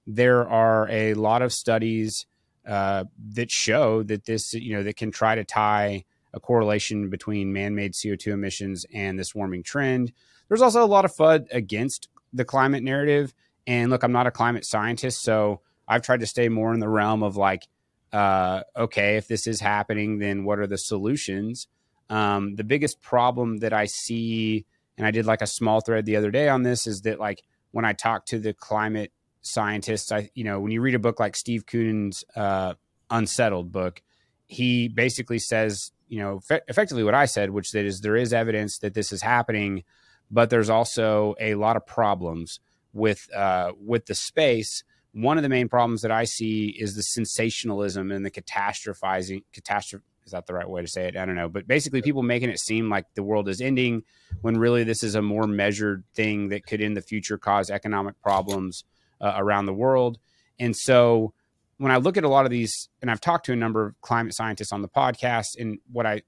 [0.07, 2.27] There are a lot of studies
[2.66, 7.53] uh, that show that this you know that can try to tie a correlation between
[7.53, 10.12] man-made CO2 emissions and this warming trend.
[10.49, 13.35] There's also a lot of FUD against the climate narrative.
[13.67, 16.89] And look, I'm not a climate scientist, so I've tried to stay more in the
[16.89, 17.67] realm of like,
[18.13, 21.67] uh, okay, if this is happening, then what are the solutions?
[22.09, 24.65] Um, the biggest problem that I see,
[24.97, 27.43] and I did like a small thread the other day on this, is that like
[27.73, 31.19] when I talk to the climate scientists, I you know when you read a book
[31.19, 32.75] like Steve Koonin's uh,
[33.11, 34.03] Unsettled book,
[34.47, 38.79] he basically says you know effectively what I said, which that is there is evidence
[38.79, 39.83] that this is happening,
[40.31, 42.61] but there's also a lot of problems
[42.93, 44.85] with uh, with the space.
[45.12, 49.45] One of the main problems that I see is the sensationalism and the catastrophizing.
[49.53, 51.17] Catastrophe is that the right way to say it?
[51.17, 54.03] I don't know, but basically, people making it seem like the world is ending
[54.43, 58.21] when really this is a more measured thing that could in the future cause economic
[58.21, 58.85] problems
[59.21, 60.19] uh, around the world.
[60.59, 61.33] And so,
[61.79, 64.01] when I look at a lot of these, and I've talked to a number of
[64.01, 66.23] climate scientists on the podcast, and what I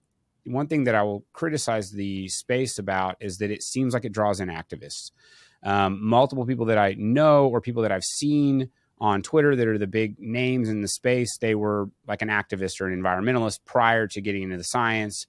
[0.48, 4.12] one thing that I will criticize the space about is that it seems like it
[4.12, 5.10] draws in activists.
[5.62, 9.78] Um, multiple people that I know or people that I've seen on Twitter that are
[9.78, 14.06] the big names in the space, they were like an activist or an environmentalist prior
[14.08, 15.26] to getting into the science.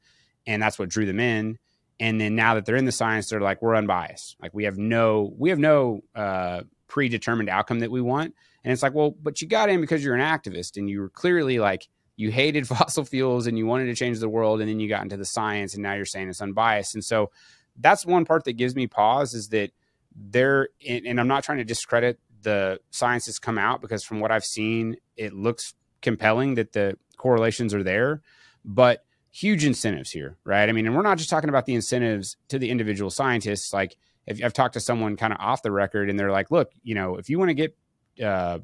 [0.47, 1.57] And that's what drew them in.
[1.99, 4.37] And then now that they're in the science, they're like, we're unbiased.
[4.41, 8.33] Like we have no, we have no uh, predetermined outcome that we want.
[8.63, 11.09] And it's like, well, but you got in because you're an activist and you were
[11.09, 11.87] clearly like
[12.19, 15.03] you hated fossil fuels and you wanted to change the world and then you got
[15.03, 16.93] into the science and now you're saying it's unbiased.
[16.93, 17.31] And so
[17.79, 19.71] that's one part that gives me pause is that
[20.15, 24.31] there and i'm not trying to discredit the science that's come out because from what
[24.31, 28.21] i've seen it looks compelling that the correlations are there
[28.65, 30.67] but huge incentives here right?
[30.67, 33.71] I mean and we're not just talking about the incentives to the individual scientists.
[33.71, 36.71] Like if i've talked to someone kind of off the record and they're like look
[36.83, 37.77] you know if you want to get
[38.21, 38.59] uh,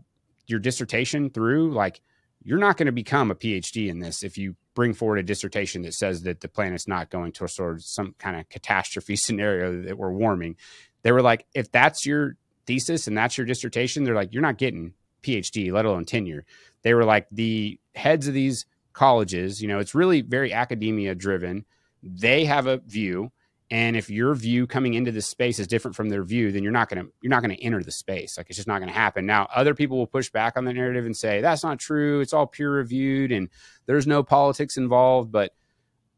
[0.48, 2.02] your dissertation through like
[2.46, 5.82] you're not going to become a PhD in this if you bring forward a dissertation
[5.82, 9.82] that says that the planet's not going to sort of some kind of catastrophe scenario
[9.82, 10.56] that we're warming.
[11.02, 14.60] They were like, if that's your thesis and that's your dissertation, they're like, you're not
[14.60, 16.46] getting PhD, let alone tenure.
[16.84, 21.66] They were like, the heads of these colleges, you know, it's really very academia driven.
[22.04, 23.32] They have a view
[23.72, 26.72] and if your view coming into this space is different from their view then you're
[26.72, 28.38] not going to you're not going to enter the space.
[28.38, 29.26] Like it's just not going to happen.
[29.26, 32.22] Now other people will push back on the narrative and say that's not true.
[32.22, 33.50] It's all peer reviewed and
[33.86, 35.32] there's no politics involved.
[35.32, 35.54] But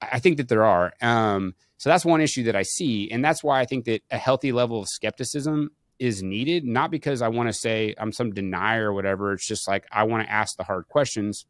[0.02, 0.94] i think that there are.
[1.02, 3.10] Um, so that's one issue that i see.
[3.10, 7.24] And that's why i think that a healthy level of skepticism is needed not because
[7.24, 9.34] i want to say i'm some denier or whatever.
[9.34, 11.46] It's just like i want to ask the hard questions.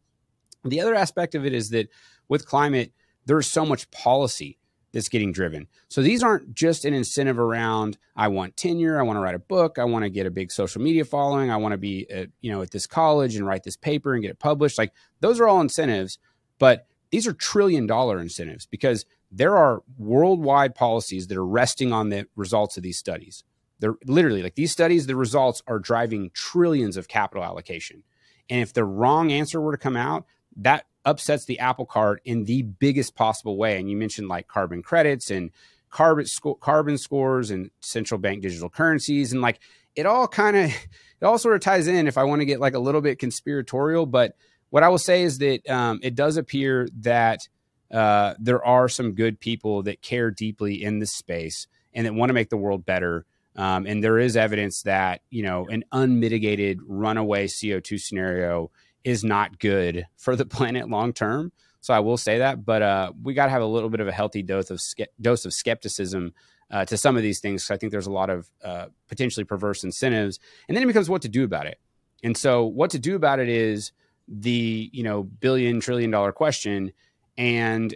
[0.64, 1.90] The other aspect of it is that
[2.30, 2.94] with climate
[3.26, 4.60] there's so much policy
[4.94, 5.68] that's getting driven.
[5.90, 9.40] So these aren't just an incentive around I want tenure, I want to write a
[9.40, 12.30] book, I want to get a big social media following, I want to be at,
[12.42, 14.78] you know at this college and write this paper and get it published.
[14.78, 16.20] Like those are all incentives,
[16.60, 22.10] but these are trillion dollar incentives because there are worldwide policies that are resting on
[22.10, 23.44] the results of these studies.
[23.80, 28.04] They're literally like these studies, the results are driving trillions of capital allocation.
[28.50, 32.44] And if the wrong answer were to come out, that upsets the apple cart in
[32.44, 33.80] the biggest possible way.
[33.80, 35.52] And you mentioned like carbon credits and
[35.90, 39.60] carbon sco- carbon scores and central bank digital currencies and like
[39.96, 42.60] it all kind of it all sort of ties in if I want to get
[42.60, 44.06] like a little bit conspiratorial.
[44.06, 44.36] But
[44.70, 47.48] what I will say is that um, it does appear that
[47.90, 52.30] uh, there are some good people that care deeply in this space and that want
[52.30, 53.26] to make the world better.
[53.56, 58.72] Um, and there is evidence that you know an unmitigated runaway CO two scenario
[59.08, 61.52] is not good for the planet long term.
[61.80, 64.08] So I will say that, but uh, we got to have a little bit of
[64.08, 64.82] a healthy dose of
[65.22, 66.34] dose of skepticism
[66.70, 67.72] uh, to some of these things.
[67.72, 71.22] I think there's a lot of uh, potentially perverse incentives, and then it becomes what
[71.22, 71.80] to do about it.
[72.24, 73.94] And so, what to do about it is
[74.28, 76.92] the you know billion trillion dollar question.
[77.38, 77.96] And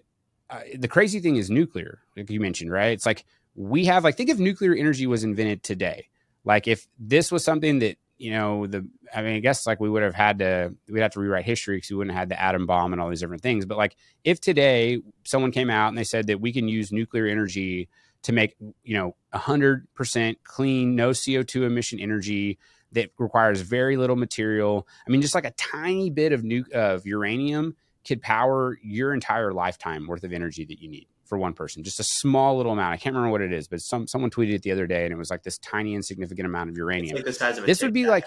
[0.50, 2.94] uh, the crazy thing is nuclear, like you mentioned, right?
[2.94, 6.08] It's like we have like think if nuclear energy was invented today,
[6.46, 9.90] like if this was something that you know the I mean I guess like we
[9.90, 12.42] would have had to we'd have to rewrite history because we wouldn't have had the
[12.42, 13.66] atom bomb and all these different things.
[13.66, 17.26] But like if today someone came out and they said that we can use nuclear
[17.26, 17.90] energy
[18.24, 22.60] to make you know 100% clean no co2 emission energy
[22.92, 27.06] that requires very little material i mean just like a tiny bit of nu- of
[27.06, 31.82] uranium could power your entire lifetime worth of energy that you need for one person
[31.82, 34.56] just a small little amount i can't remember what it is but some someone tweeted
[34.56, 37.26] it the other day and it was like this tiny insignificant amount of uranium like
[37.58, 38.26] of this would be like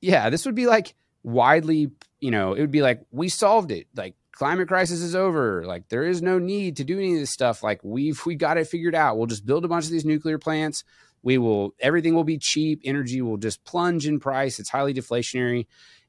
[0.00, 3.86] yeah this would be like widely you know it would be like we solved it
[3.94, 5.64] like climate crisis is over.
[5.64, 7.62] Like there is no need to do any of this stuff.
[7.62, 9.16] Like we've we got it figured out.
[9.16, 10.84] We'll just build a bunch of these nuclear plants.
[11.22, 12.80] We will everything will be cheap.
[12.84, 14.58] Energy will just plunge in price.
[14.58, 15.66] It's highly deflationary,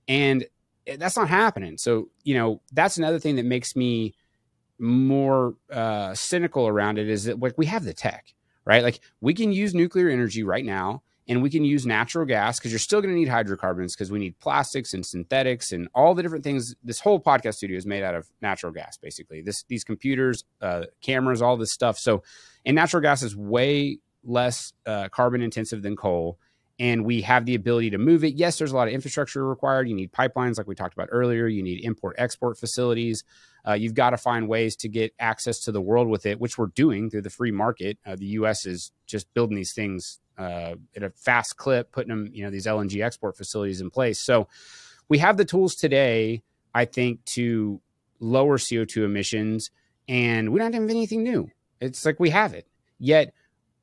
[0.07, 0.45] and
[0.87, 1.77] eh, that's not happening.
[1.77, 4.15] So you know that's another thing that makes me
[4.83, 7.09] more uh, cynical around it.
[7.09, 8.33] Is that like we have the tech,
[8.65, 8.83] right?
[8.83, 12.71] Like we can use nuclear energy right now and we can use natural gas because
[12.71, 16.21] you're still going to need hydrocarbons because we need plastics and synthetics and all the
[16.21, 16.75] different things.
[16.83, 19.41] This whole podcast studio is made out of natural gas, basically.
[19.41, 21.97] This these computers, uh, cameras, all this stuff.
[21.97, 22.23] So,
[22.65, 26.37] and natural gas is way less uh, carbon intensive than coal,
[26.77, 28.35] and we have the ability to move it.
[28.35, 29.87] Yes, there's a lot of infrastructure required.
[29.87, 31.47] You need pipelines, like we talked about earlier.
[31.47, 33.23] You need import export facilities.
[33.67, 36.57] Uh, you've got to find ways to get access to the world with it, which
[36.57, 37.97] we're doing through the free market.
[38.05, 38.65] Uh, the U.S.
[38.65, 42.65] is just building these things uh, at a fast clip, putting them, you know, these
[42.65, 44.19] LNG export facilities in place.
[44.19, 44.47] So
[45.07, 47.81] we have the tools today, I think, to
[48.19, 49.71] lower CO2 emissions,
[50.07, 51.49] and we don't have anything new.
[51.79, 52.67] It's like we have it.
[52.99, 53.33] Yet,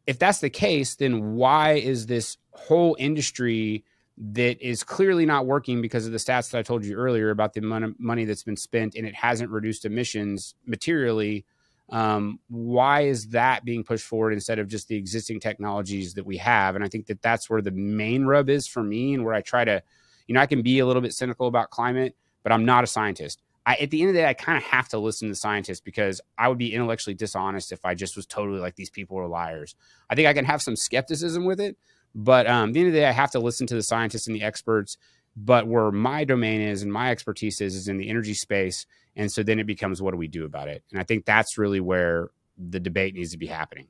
[0.06, 3.84] if that's the case, then why is this whole industry
[4.22, 7.54] that is clearly not working because of the stats that I told you earlier about
[7.54, 7.62] the
[7.98, 11.44] money that's been spent and it hasn't reduced emissions materially?
[11.90, 16.36] um, why is that being pushed forward instead of just the existing technologies that we
[16.36, 19.34] have and i think that that's where the main rub is for me and where
[19.34, 19.82] i try to
[20.26, 22.86] you know i can be a little bit cynical about climate but i'm not a
[22.86, 25.34] scientist I, at the end of the day i kind of have to listen to
[25.34, 29.18] scientists because i would be intellectually dishonest if i just was totally like these people
[29.18, 29.74] are liars
[30.08, 31.76] i think i can have some skepticism with it
[32.14, 34.26] but um, at the end of the day i have to listen to the scientists
[34.26, 34.96] and the experts
[35.36, 39.30] but where my domain is and my expertise is is in the energy space and
[39.30, 40.84] so then it becomes what do we do about it?
[40.90, 43.88] And I think that's really where the debate needs to be happening.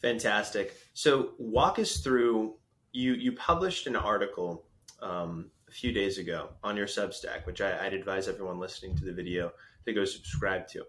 [0.00, 0.76] Fantastic.
[0.94, 2.54] So walk us through
[2.92, 4.64] you you published an article
[5.02, 9.04] um, a few days ago on your Substack, which I, would advise everyone listening to
[9.04, 9.52] the video
[9.84, 10.84] to go subscribe to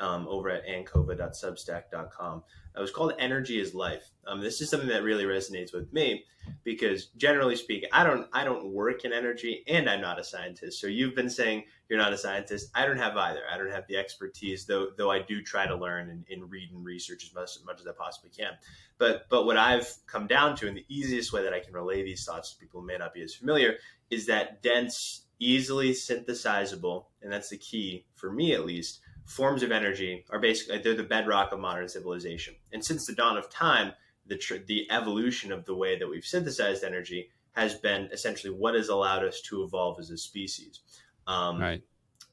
[0.00, 2.42] um, over at ancova.substack.com.
[2.76, 4.10] It was called Energy is Life.
[4.26, 6.24] Um, this is something that really resonates with me
[6.64, 10.80] because generally speaking, I don't I don't work in energy and I'm not a scientist.
[10.80, 12.70] So you've been saying you're not a scientist.
[12.74, 13.42] I don't have either.
[13.52, 16.70] I don't have the expertise, though though I do try to learn and, and read
[16.72, 18.52] and research as much, as much as I possibly can.
[18.98, 22.02] But but what I've come down to, and the easiest way that I can relay
[22.02, 23.76] these thoughts to people who may not be as familiar,
[24.10, 29.70] is that dense, easily synthesizable, and that's the key for me at least forms of
[29.70, 32.52] energy are basically they're the bedrock of modern civilization.
[32.72, 33.92] And since the dawn of time,
[34.26, 38.74] the tr- the evolution of the way that we've synthesized energy has been essentially what
[38.74, 40.80] has allowed us to evolve as a species.
[41.28, 41.82] Um, right.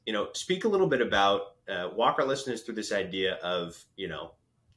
[0.06, 3.76] You know, speak a little bit about uh, walk our listeners through this idea of
[3.96, 4.32] you know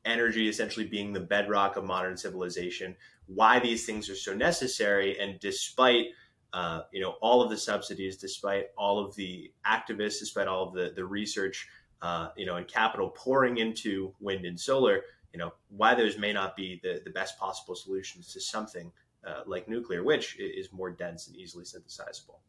[0.06, 2.96] energy essentially being the bedrock of modern civilization.
[3.26, 6.08] Why these things are so necessary, and despite
[6.54, 10.76] uh, you know all of the subsidies, despite all of the activists, despite all of
[10.76, 11.68] the the research
[12.02, 15.02] uh, you know, and capital pouring into wind and solar,
[15.34, 18.92] you know, why those may not be the, the best possible solutions to something
[19.26, 22.40] uh, like nuclear, which is more dense and easily synthesizable.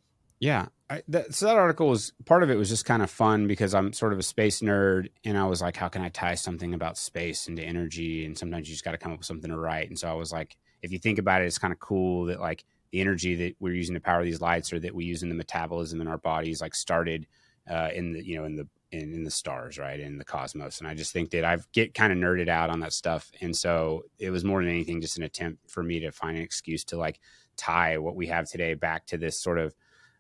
[0.41, 0.67] Yeah.
[0.91, 3.75] I, that, so that article was part of it was just kind of fun because
[3.75, 6.75] I'm sort of a space nerd and I was like, how can I tie something
[6.75, 8.25] about space into energy?
[8.25, 9.89] And sometimes you just got to come up with something to write.
[9.89, 12.41] And so I was like, if you think about it, it's kind of cool that
[12.41, 15.29] like the energy that we're using to power these lights or that we use in
[15.29, 17.29] the metabolism in our bodies, like started
[17.71, 20.79] uh, in the, you know, in the in, in the stars, right, in the cosmos.
[20.79, 23.57] And I just think that I get kind of nerded out on that stuff, and
[23.57, 26.85] so it was more than anything just an attempt for me to find an excuse
[26.85, 27.19] to like
[27.57, 29.75] tie what we have today back to this sort of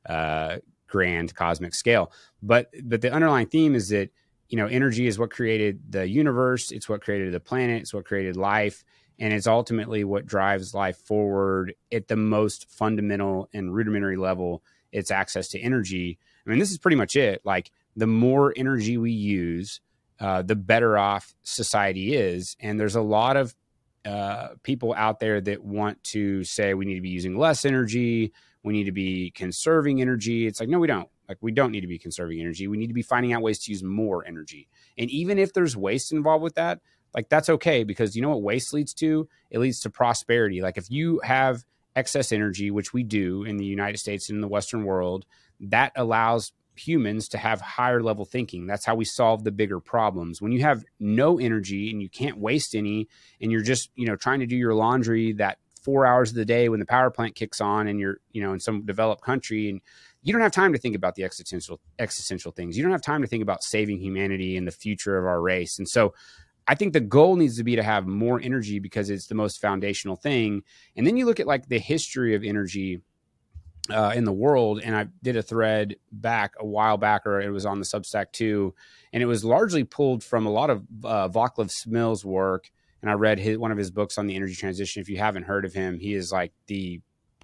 [0.09, 0.57] uh,
[0.89, 2.12] grand cosmic scale.
[2.43, 4.11] But but the underlying theme is that
[4.49, 6.73] you know energy is what created the universe.
[6.73, 7.83] It's what created the planet.
[7.83, 8.85] It's what created life.
[9.18, 15.11] And it's ultimately what drives life forward at the most fundamental and rudimentary level it's
[15.11, 16.18] access to energy.
[16.47, 17.41] I mean, this is pretty much it.
[17.45, 19.80] Like the more energy we use,
[20.20, 22.57] uh, the better off society is.
[22.61, 23.55] And there's a lot of
[24.05, 28.32] uh, people out there that want to say we need to be using less energy,
[28.62, 30.47] we need to be conserving energy.
[30.47, 31.09] It's like, no, we don't.
[31.28, 32.68] Like, we don't need to be conserving energy.
[32.68, 34.68] We need to be finding out ways to use more energy.
[34.99, 36.80] And even if there's waste involved with that,
[37.14, 39.28] like, that's okay because you know what waste leads to?
[39.51, 40.62] It leads to prosperity.
[40.62, 41.64] Like, if you have
[41.97, 45.24] excess energy, which we do in the United States and in the Western world,
[45.61, 48.66] that allows humans to have higher level thinking.
[48.66, 50.41] That's how we solve the bigger problems.
[50.41, 53.09] When you have no energy and you can't waste any
[53.41, 56.45] and you're just, you know, trying to do your laundry that 4 hours of the
[56.45, 59.68] day when the power plant kicks on and you're, you know, in some developed country
[59.68, 59.81] and
[60.23, 62.77] you don't have time to think about the existential existential things.
[62.77, 65.79] You don't have time to think about saving humanity and the future of our race.
[65.79, 66.14] And so
[66.68, 69.61] I think the goal needs to be to have more energy because it's the most
[69.61, 70.62] foundational thing.
[70.97, 73.01] And then you look at like the history of energy
[73.91, 74.80] uh, in the world.
[74.83, 78.33] And I did a thread back a while back, or it was on the Substack
[78.33, 78.74] too.
[79.12, 82.70] And it was largely pulled from a lot of uh, Vaclav Smil's work.
[83.01, 85.03] And I read his, one of his books on the energy transition.
[85.03, 87.01] If you haven't heard of him, he is like the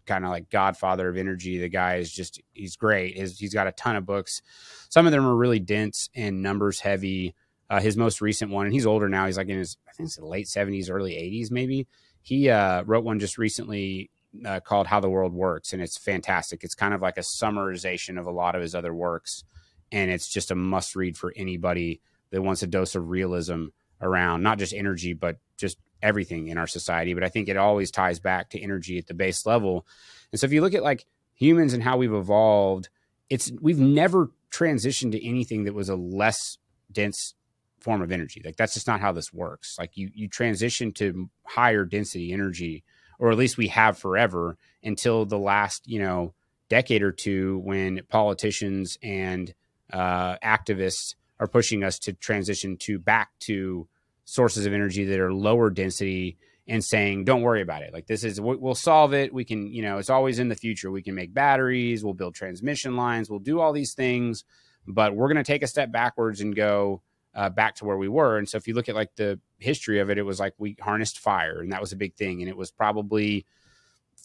[0.06, 1.58] kind of like godfather of energy.
[1.58, 3.16] The guy is just, he's great.
[3.16, 4.40] His, he's got a ton of books.
[4.88, 7.34] Some of them are really dense and numbers heavy.
[7.70, 9.26] Uh, his most recent one, and he's older now.
[9.26, 11.86] He's like in his, I think it's late 70s, early 80s, maybe.
[12.22, 14.10] He uh, wrote one just recently
[14.44, 16.64] uh, called How the World Works, and it's fantastic.
[16.64, 19.44] It's kind of like a summarization of a lot of his other works,
[19.90, 22.00] and it's just a must read for anybody
[22.30, 23.66] that wants a dose of realism
[24.00, 27.14] around not just energy, but just everything in our society.
[27.14, 29.86] But I think it always ties back to energy at the base level.
[30.30, 32.88] And so if you look at like humans and how we've evolved,
[33.30, 36.58] it's we've never transitioned to anything that was a less
[36.90, 37.34] dense
[37.80, 38.42] form of energy.
[38.44, 39.76] Like that's just not how this works.
[39.78, 42.84] Like you you transition to higher density energy
[43.18, 46.34] or at least we have forever until the last, you know,
[46.68, 49.54] decade or two when politicians and
[49.92, 53.88] uh, activists are pushing us to transition to back to
[54.24, 57.92] sources of energy that are lower density and saying don't worry about it.
[57.94, 59.32] Like this is we'll solve it.
[59.32, 60.90] We can you know it's always in the future.
[60.90, 62.04] We can make batteries.
[62.04, 63.30] We'll build transmission lines.
[63.30, 64.44] We'll do all these things.
[64.86, 67.02] But we're going to take a step backwards and go
[67.34, 68.38] uh, back to where we were.
[68.38, 70.76] And so if you look at like the history of it, it was like we
[70.80, 72.40] harnessed fire, and that was a big thing.
[72.40, 73.46] And it was probably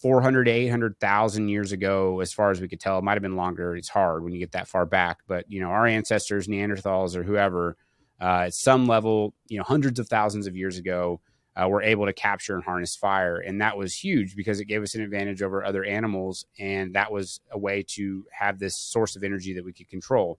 [0.04, 2.98] 400 to 800,000 years ago, as far as we could tell.
[2.98, 3.76] It might have been longer.
[3.76, 5.18] It's hard when you get that far back.
[5.26, 7.76] But, you know, our ancestors, Neanderthals or whoever,
[8.20, 11.20] uh, at some level, you know, hundreds of thousands of years ago,
[11.56, 13.36] uh, were able to capture and harness fire.
[13.36, 16.44] And that was huge because it gave us an advantage over other animals.
[16.58, 20.38] And that was a way to have this source of energy that we could control.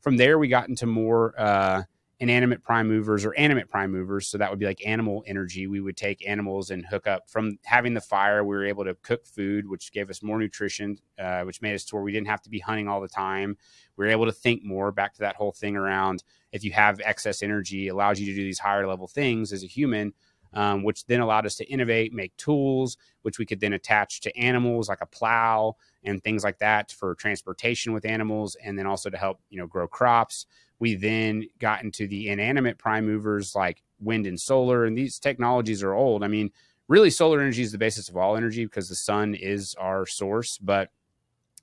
[0.00, 1.82] From there, we got into more uh,
[2.24, 4.28] inanimate prime movers or animate prime movers.
[4.28, 5.66] So that would be like animal energy.
[5.66, 8.42] We would take animals and hook up from having the fire.
[8.42, 11.84] We were able to cook food, which gave us more nutrition, uh, which made us
[11.84, 13.58] to where we didn't have to be hunting all the time.
[13.98, 14.90] We were able to think more.
[14.90, 18.42] Back to that whole thing around if you have excess energy, allows you to do
[18.42, 20.14] these higher level things as a human.
[20.56, 24.36] Um, which then allowed us to innovate, make tools, which we could then attach to
[24.38, 29.10] animals like a plow and things like that for transportation with animals, and then also
[29.10, 30.46] to help you know grow crops.
[30.78, 35.82] We then got into the inanimate prime movers like wind and solar, and these technologies
[35.82, 36.22] are old.
[36.22, 36.50] I mean,
[36.88, 40.58] really, solar energy is the basis of all energy because the sun is our source,
[40.58, 40.90] but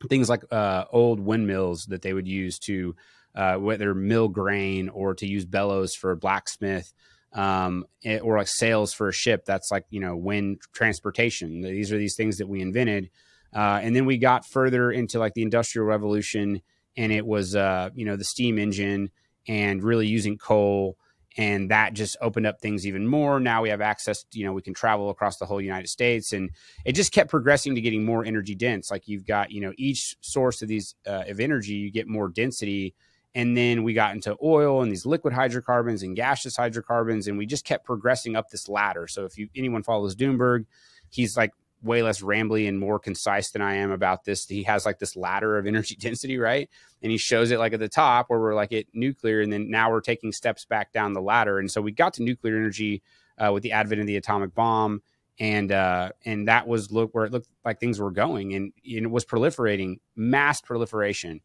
[0.09, 2.95] things like uh, old windmills that they would use to
[3.36, 6.93] uh, whether mill grain or to use bellows for a blacksmith
[7.34, 11.91] um, eh, or like sails for a ship that's like you know wind transportation these
[11.91, 13.09] are these things that we invented
[13.55, 16.62] uh, and then we got further into like the industrial revolution
[16.98, 19.12] and it was uh, you know the steam engine
[19.48, 20.98] and really using coal
[21.38, 23.39] and that just opened up things even more.
[23.39, 26.50] Now we have access you know we can travel across the whole united states and
[26.86, 28.92] it just kept progressing to getting more energy dense.
[28.92, 32.28] Like you've got you know each source of these uh, of energy you get more
[32.30, 32.94] density
[33.34, 37.46] and then we got into oil and these liquid hydrocarbons and gaseous hydrocarbons and we
[37.46, 39.08] just kept progressing up this ladder.
[39.08, 40.66] So if you anyone follows doomberg
[41.12, 41.52] he's like
[41.84, 44.47] way less rambly and more concise than I am about this.
[44.47, 46.69] He has like this ladder of energy density, right?
[47.01, 49.69] And he shows it like at the top where we're like at nuclear, and then
[49.69, 51.59] now we're taking steps back down the ladder.
[51.59, 53.01] And so we got to nuclear energy
[53.38, 55.01] uh, with the advent of the atomic bomb,
[55.39, 59.05] and uh, and that was look where it looked like things were going, and, and
[59.05, 61.41] it was proliferating, mass proliferation,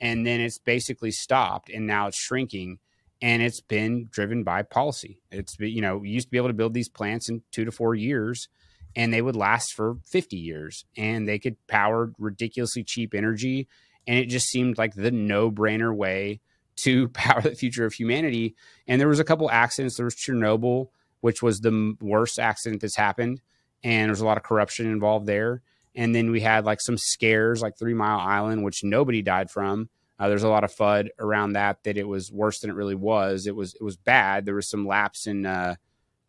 [0.00, 2.78] and then it's basically stopped, and now it's shrinking.
[3.22, 5.20] And it's been driven by policy.
[5.30, 7.70] It's you know, we used to be able to build these plants in two to
[7.70, 8.48] four years
[8.96, 13.68] and they would last for 50 years and they could power ridiculously cheap energy
[14.06, 16.40] and it just seemed like the no-brainer way
[16.76, 18.54] to power the future of humanity
[18.86, 20.88] and there was a couple accidents there was chernobyl
[21.20, 23.40] which was the worst accident that's happened
[23.82, 25.62] and there's a lot of corruption involved there
[25.94, 29.88] And then we had like some scares, like Three Mile Island, which nobody died from.
[30.18, 32.94] Uh, there's a lot of FUD around that that it was worse than it really
[32.94, 33.46] was.
[33.46, 34.44] It was it was bad.
[34.44, 35.76] There was some lapse in uh,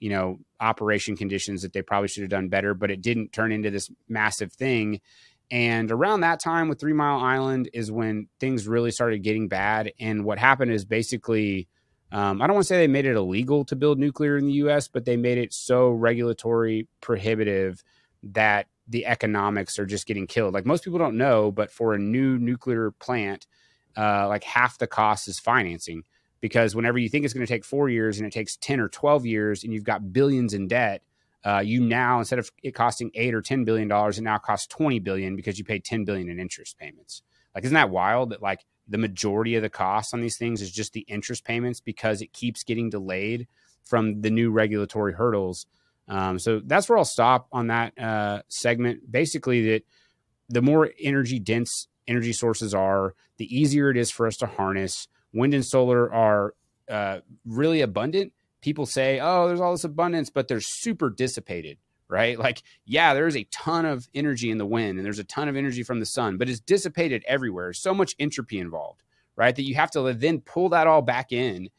[0.01, 3.53] you know operation conditions that they probably should have done better, but it didn't turn
[3.53, 4.99] into this massive thing.
[5.49, 9.91] And around that time with Three Mile Island is when things really started getting bad.
[9.99, 11.67] And what happened is basically,
[12.11, 14.53] um, I don't want to say they made it illegal to build nuclear in the
[14.53, 17.83] U.S., but they made it so regulatory prohibitive
[18.23, 20.53] that the economics are just getting killed.
[20.53, 23.45] Like most people don't know, but for a new nuclear plant,
[23.97, 26.03] uh, like half the cost is financing
[26.41, 28.89] because whenever you think it's going to take four years and it takes 10 or
[28.89, 31.03] 12 years and you've got billions in debt,
[31.45, 34.67] uh, you now instead of it costing eight or 10 billion dollars, it now costs
[34.67, 37.21] 20 billion because you paid 10 billion in interest payments.
[37.55, 40.71] Like, isn't that wild that like the majority of the costs on these things is
[40.71, 43.47] just the interest payments because it keeps getting delayed
[43.83, 45.65] from the new regulatory hurdles.
[46.07, 49.11] Um, so that's where I'll stop on that uh, segment.
[49.11, 49.83] Basically, that
[50.49, 55.07] the more energy dense energy sources are, the easier it is for us to harness.
[55.33, 56.53] Wind and solar are
[56.89, 58.33] uh, really abundant.
[58.61, 61.77] People say, oh, there's all this abundance, but they're super dissipated,
[62.07, 62.37] right?
[62.37, 65.55] Like, yeah, there's a ton of energy in the wind and there's a ton of
[65.55, 67.67] energy from the sun, but it's dissipated everywhere.
[67.67, 69.03] There's so much entropy involved,
[69.35, 69.55] right?
[69.55, 71.69] That you have to then pull that all back in.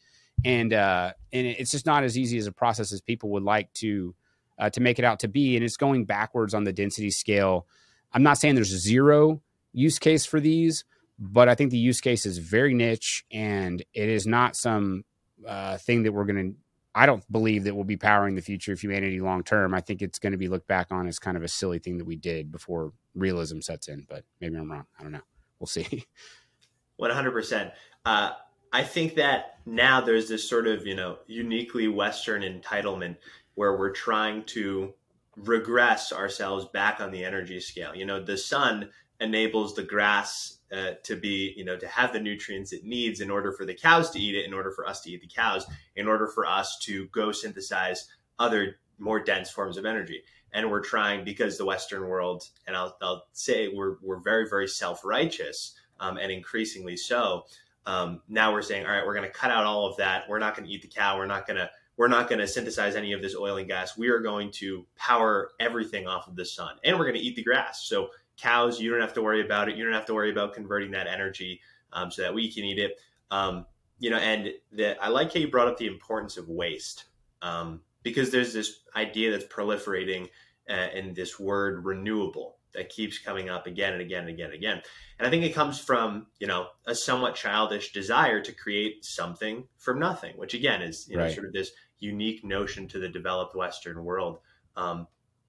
[0.44, 3.72] And, uh, and it's just not as easy as a process as people would like
[3.74, 4.14] to,
[4.59, 5.55] uh, to make it out to be.
[5.55, 7.66] And it's going backwards on the density scale.
[8.12, 9.40] I'm not saying there's zero
[9.72, 10.84] use case for these,
[11.22, 15.04] but I think the use case is very niche and it is not some
[15.46, 16.58] uh, thing that we're going to.
[16.94, 19.72] I don't believe that will be powering the future of humanity long term.
[19.72, 21.98] I think it's going to be looked back on as kind of a silly thing
[21.98, 24.04] that we did before realism sets in.
[24.08, 24.84] But maybe I'm wrong.
[24.98, 25.22] I don't know.
[25.60, 26.04] We'll see.
[26.96, 27.70] One hundred percent.
[28.04, 28.32] Uh,
[28.72, 33.16] I think that now there's this sort of you know uniquely Western entitlement
[33.54, 34.92] where we're trying to
[35.36, 37.94] regress ourselves back on the energy scale.
[37.94, 42.20] You know, the sun enables the grass uh, to be, you know, to have the
[42.20, 45.00] nutrients it needs in order for the cows to eat it, in order for us
[45.02, 45.66] to eat the cows,
[45.96, 48.08] in order for us to go synthesize
[48.38, 50.22] other more dense forms of energy.
[50.52, 54.68] And we're trying because the Western world, and I'll, I'll say we're, we're very, very
[54.68, 57.44] self righteous um, and increasingly so.
[57.84, 60.28] Um, now we're saying, all right, we're going to cut out all of that.
[60.28, 61.18] We're not going to eat the cow.
[61.18, 63.98] We're not going to we're not going to synthesize any of this oil and gas.
[63.98, 67.36] We are going to power everything off of the sun, and we're going to eat
[67.36, 67.84] the grass.
[67.86, 69.76] So cows, you don't have to worry about it.
[69.76, 71.60] You don't have to worry about converting that energy
[71.92, 72.98] um, so that we can eat it.
[73.30, 73.66] Um,
[73.98, 77.04] you know, and that I like how you brought up the importance of waste
[77.40, 80.28] um, because there's this idea that's proliferating
[80.68, 84.54] uh, in this word renewable that keeps coming up again and again and again and
[84.54, 84.82] again.
[85.18, 89.68] And I think it comes from, you know, a somewhat childish desire to create something
[89.78, 91.34] from nothing, which again is, you know, right.
[91.34, 94.38] sort of this unique notion to the developed Western world.
[94.76, 95.06] Um,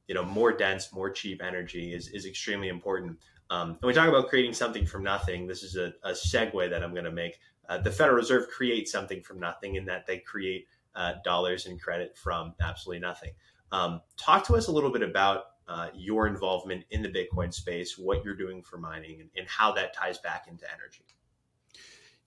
[0.08, 3.18] you know more dense more cheap energy is, is extremely important.
[3.50, 5.48] Um, and we talk about creating something from nothing.
[5.48, 7.40] This is a, a segue that i'm going to make.
[7.70, 11.82] Uh, the federal reserve creates something from nothing in that they create uh, dollars and
[11.82, 13.32] credit from absolutely nothing.
[13.72, 17.98] Um, talk to us a little bit about uh, your involvement in the bitcoin space
[17.98, 21.06] what you're doing for mining and, and how that ties back into energy.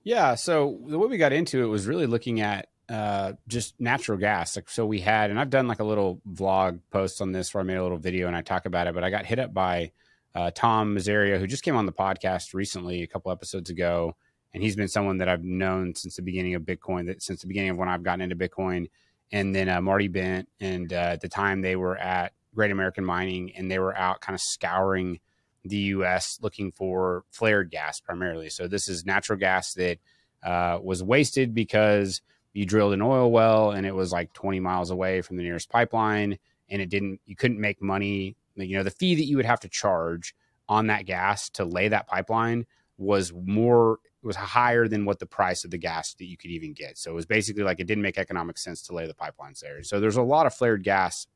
[0.02, 4.18] Yeah so the way we got into it was really looking at uh, just natural
[4.18, 4.56] gas.
[4.56, 7.60] Like, so we had, and I've done like a little vlog post on this where
[7.60, 9.52] I made a little video and I talk about it, but I got hit up
[9.52, 9.92] by
[10.34, 14.14] uh, Tom Mazzaria, who just came on the podcast recently, a couple episodes ago.
[14.54, 17.46] And he's been someone that I've known since the beginning of Bitcoin, that since the
[17.46, 18.88] beginning of when I've gotten into Bitcoin.
[19.32, 23.04] And then uh, Marty Bent, and uh, at the time they were at Great American
[23.04, 25.18] Mining, and they were out kind of scouring
[25.64, 26.38] the U.S.
[26.40, 28.48] looking for flared gas primarily.
[28.50, 29.98] So this is natural gas that
[30.44, 32.22] uh, was wasted because
[32.56, 35.68] you drilled an oil well and it was like 20 miles away from the nearest
[35.68, 36.38] pipeline
[36.68, 39.60] and it didn't you couldn't make money you know the fee that you would have
[39.60, 40.34] to charge
[40.68, 42.66] on that gas to lay that pipeline
[42.98, 46.72] was more was higher than what the price of the gas that you could even
[46.72, 46.98] get.
[46.98, 49.82] So it was basically like it didn't make economic sense to lay the pipelines there.
[49.82, 51.26] So there's a lot of flared gas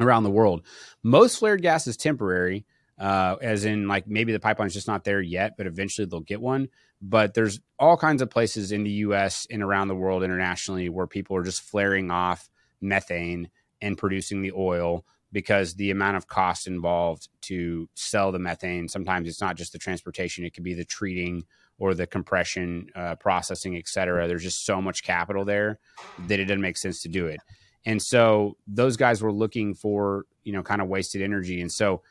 [0.00, 0.64] around the world.
[1.02, 2.64] Most flared gas is temporary
[2.98, 6.40] uh, as in like maybe the pipeline's just not there yet, but eventually they'll get
[6.40, 6.68] one.
[7.02, 9.46] But there's all kinds of places in the U.S.
[9.50, 12.48] and around the world internationally where people are just flaring off
[12.80, 18.88] methane and producing the oil because the amount of cost involved to sell the methane
[18.88, 21.44] sometimes it's not just the transportation it could be the treating
[21.78, 25.78] or the compression uh, processing et cetera there's just so much capital there
[26.26, 27.40] that it doesn't make sense to do it
[27.84, 32.02] and so those guys were looking for you know kind of wasted energy and so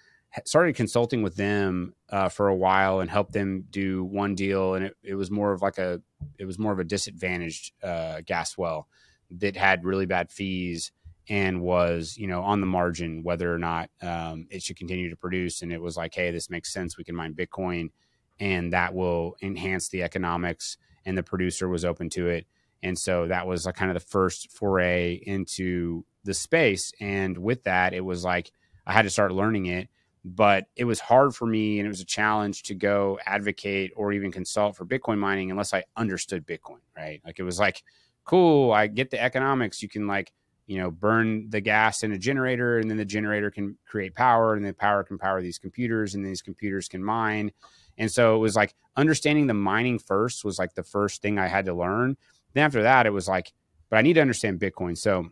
[0.45, 4.85] started consulting with them uh, for a while and helped them do one deal and
[4.85, 6.01] it, it was more of like a
[6.37, 8.87] it was more of a disadvantaged uh, gas well
[9.31, 10.91] that had really bad fees
[11.29, 15.15] and was you know on the margin whether or not um, it should continue to
[15.15, 15.61] produce.
[15.61, 16.97] And it was like hey this makes sense.
[16.97, 17.91] We can mine bitcoin.
[18.39, 22.45] And that will enhance the economics and the producer was open to it.
[22.83, 26.91] And so that was like kind of the first foray into the space.
[26.99, 28.51] And with that it was like
[28.87, 29.89] i had to start learning it
[30.27, 34.11] but it was hard for me and it was a challenge to go advocate or
[34.11, 37.83] even consult for bitcoin mining unless i understood bitcoin right like it was like
[38.23, 40.31] cool i get the economics you can like
[40.67, 44.55] you know, burn the gas in a generator, and then the generator can create power,
[44.55, 47.51] and the power can power these computers, and these computers can mine.
[47.97, 51.47] And so it was like understanding the mining first was like the first thing I
[51.47, 52.17] had to learn.
[52.53, 53.53] Then after that, it was like,
[53.89, 54.97] but I need to understand Bitcoin.
[54.97, 55.29] So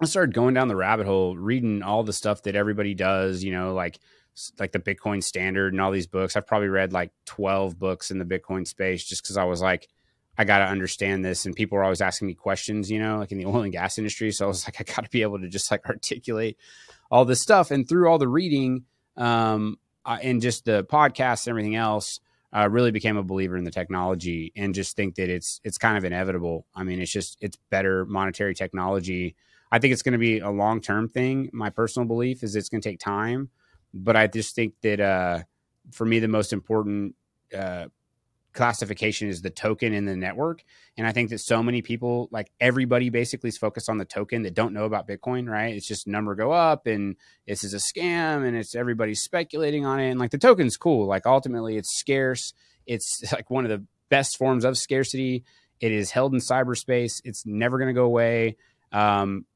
[0.00, 3.52] I started going down the rabbit hole, reading all the stuff that everybody does, you
[3.52, 3.98] know, like
[4.58, 6.36] like the Bitcoin standard and all these books.
[6.36, 9.88] I've probably read like 12 books in the Bitcoin space just because I was like,
[10.36, 11.46] I got to understand this.
[11.46, 13.98] And people were always asking me questions, you know, like in the oil and gas
[13.98, 14.32] industry.
[14.32, 16.58] So I was like, I got to be able to just like articulate
[17.10, 17.70] all this stuff.
[17.70, 18.84] And through all the reading
[19.16, 22.20] um, uh, and just the podcasts and everything else,
[22.52, 25.76] I uh, really became a believer in the technology and just think that it's it's
[25.76, 26.66] kind of inevitable.
[26.72, 29.34] I mean, it's just it's better monetary technology.
[29.74, 31.50] I think it's going to be a long term thing.
[31.52, 33.50] My personal belief is it's going to take time,
[33.92, 35.40] but I just think that uh,
[35.90, 37.16] for me, the most important
[37.52, 37.86] uh,
[38.52, 40.62] classification is the token in the network.
[40.96, 44.42] And I think that so many people, like everybody basically is focused on the token
[44.42, 45.74] that don't know about Bitcoin, right?
[45.74, 47.16] It's just number go up and
[47.48, 50.08] this is a scam and it's everybody's speculating on it.
[50.08, 51.08] And like the token's cool.
[51.08, 52.52] Like ultimately it's scarce.
[52.86, 55.42] It's like one of the best forms of scarcity.
[55.80, 57.20] It is held in cyberspace.
[57.24, 58.56] It's never going to go away.
[58.92, 59.46] Um,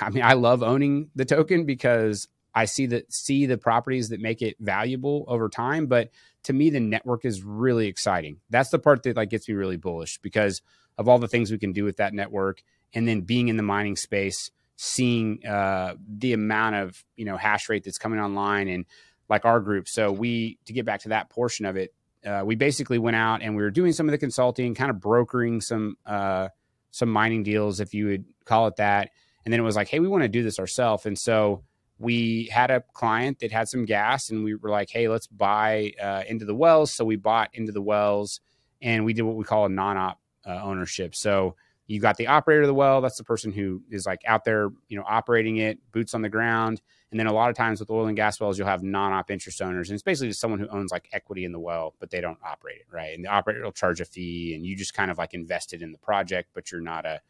[0.00, 4.20] I mean, I love owning the token because I see that see the properties that
[4.20, 5.86] make it valuable over time.
[5.86, 6.10] But
[6.44, 8.40] to me, the network is really exciting.
[8.50, 10.62] That's the part that like gets me really bullish because
[10.96, 12.62] of all the things we can do with that network,
[12.92, 17.68] and then being in the mining space, seeing uh, the amount of you know hash
[17.68, 18.86] rate that's coming online, and
[19.28, 19.88] like our group.
[19.88, 21.92] So we to get back to that portion of it,
[22.24, 25.00] uh, we basically went out and we were doing some of the consulting, kind of
[25.00, 26.48] brokering some uh,
[26.92, 29.10] some mining deals, if you would call it that.
[29.44, 31.64] And then it was like, hey, we want to do this ourselves, and so
[31.98, 35.92] we had a client that had some gas and we were like hey let's buy
[36.02, 36.92] uh, into the wells.
[36.92, 38.40] So we bought into the wells
[38.82, 41.14] and we did what we call a non-op uh, ownership.
[41.14, 44.44] So you got the operator of the well that's the person who is like out
[44.44, 46.80] there you know operating it boots on the ground.
[47.10, 49.62] And then a lot of times with oil and gas wells you'll have non-op interest
[49.62, 52.20] owners and it's basically just someone who owns like equity in the well but they
[52.20, 53.14] don't operate it right?
[53.14, 55.92] And the operator will charge a fee and you just kind of like invested in
[55.92, 57.20] the project but you're not a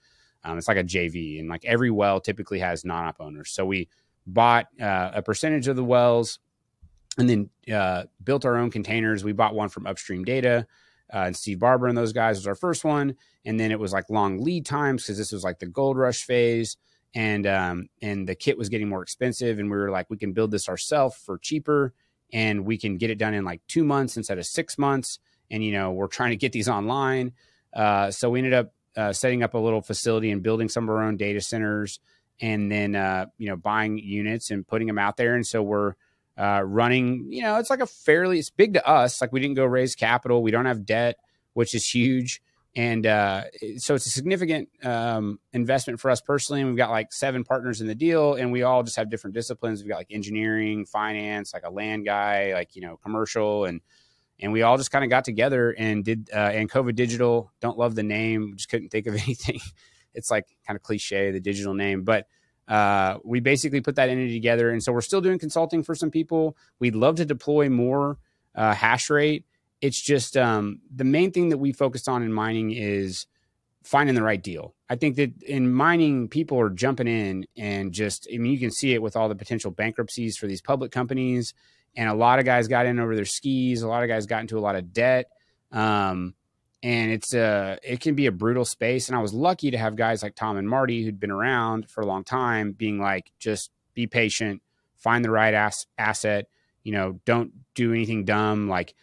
[0.44, 3.88] um, it's like a jv and like every well typically has non-op owners so we
[4.26, 6.38] bought uh, a percentage of the wells
[7.18, 9.24] and then uh, built our own containers.
[9.24, 10.66] We bought one from Upstream Data.
[11.12, 13.14] Uh, and Steve Barber and those guys was our first one,
[13.44, 16.24] and then it was like long lead times because this was like the gold rush
[16.24, 16.78] phase,
[17.14, 20.32] and um, and the kit was getting more expensive, and we were like, we can
[20.32, 21.92] build this ourselves for cheaper,
[22.32, 25.18] and we can get it done in like two months instead of six months,
[25.50, 27.32] and you know we're trying to get these online,
[27.74, 30.90] uh, so we ended up uh, setting up a little facility and building some of
[30.90, 32.00] our own data centers
[32.40, 35.34] and then uh, you know buying units and putting them out there.
[35.34, 35.94] And so we're
[36.36, 37.26] uh, running.
[37.30, 39.20] You know, it's like a fairly it's big to us.
[39.20, 40.42] Like we didn't go raise capital.
[40.42, 41.16] We don't have debt,
[41.52, 42.42] which is huge.
[42.76, 43.44] And uh,
[43.76, 46.60] so it's a significant um, investment for us personally.
[46.60, 49.34] And we've got like seven partners in the deal, and we all just have different
[49.34, 49.80] disciplines.
[49.80, 53.80] We've got like engineering, finance, like a land guy, like you know commercial, and
[54.44, 56.30] and we all just kind of got together and did.
[56.32, 59.58] Uh, and COVID Digital, don't love the name, just couldn't think of anything
[60.14, 62.26] it's like kind of cliche, the digital name, but
[62.68, 64.70] uh, we basically put that entity together.
[64.70, 66.56] And so we're still doing consulting for some people.
[66.78, 68.18] We'd love to deploy more
[68.54, 69.44] uh, hash rate.
[69.80, 73.26] It's just um, the main thing that we focused on in mining is
[73.82, 74.74] finding the right deal.
[74.88, 78.70] I think that in mining, people are jumping in and just, I mean, you can
[78.70, 81.52] see it with all the potential bankruptcies for these public companies.
[81.96, 83.82] And a lot of guys got in over their skis.
[83.82, 85.30] A lot of guys got into a lot of debt.
[85.70, 86.34] Um,
[86.82, 89.08] and it's a it can be a brutal space.
[89.08, 92.02] And i was lucky to have guys like tom and marty who'd been around for
[92.02, 94.60] a long time being like just be patient.
[94.98, 96.46] Find the right ass, asset.
[96.82, 98.68] You know don't do anything dumb.
[98.68, 98.94] Like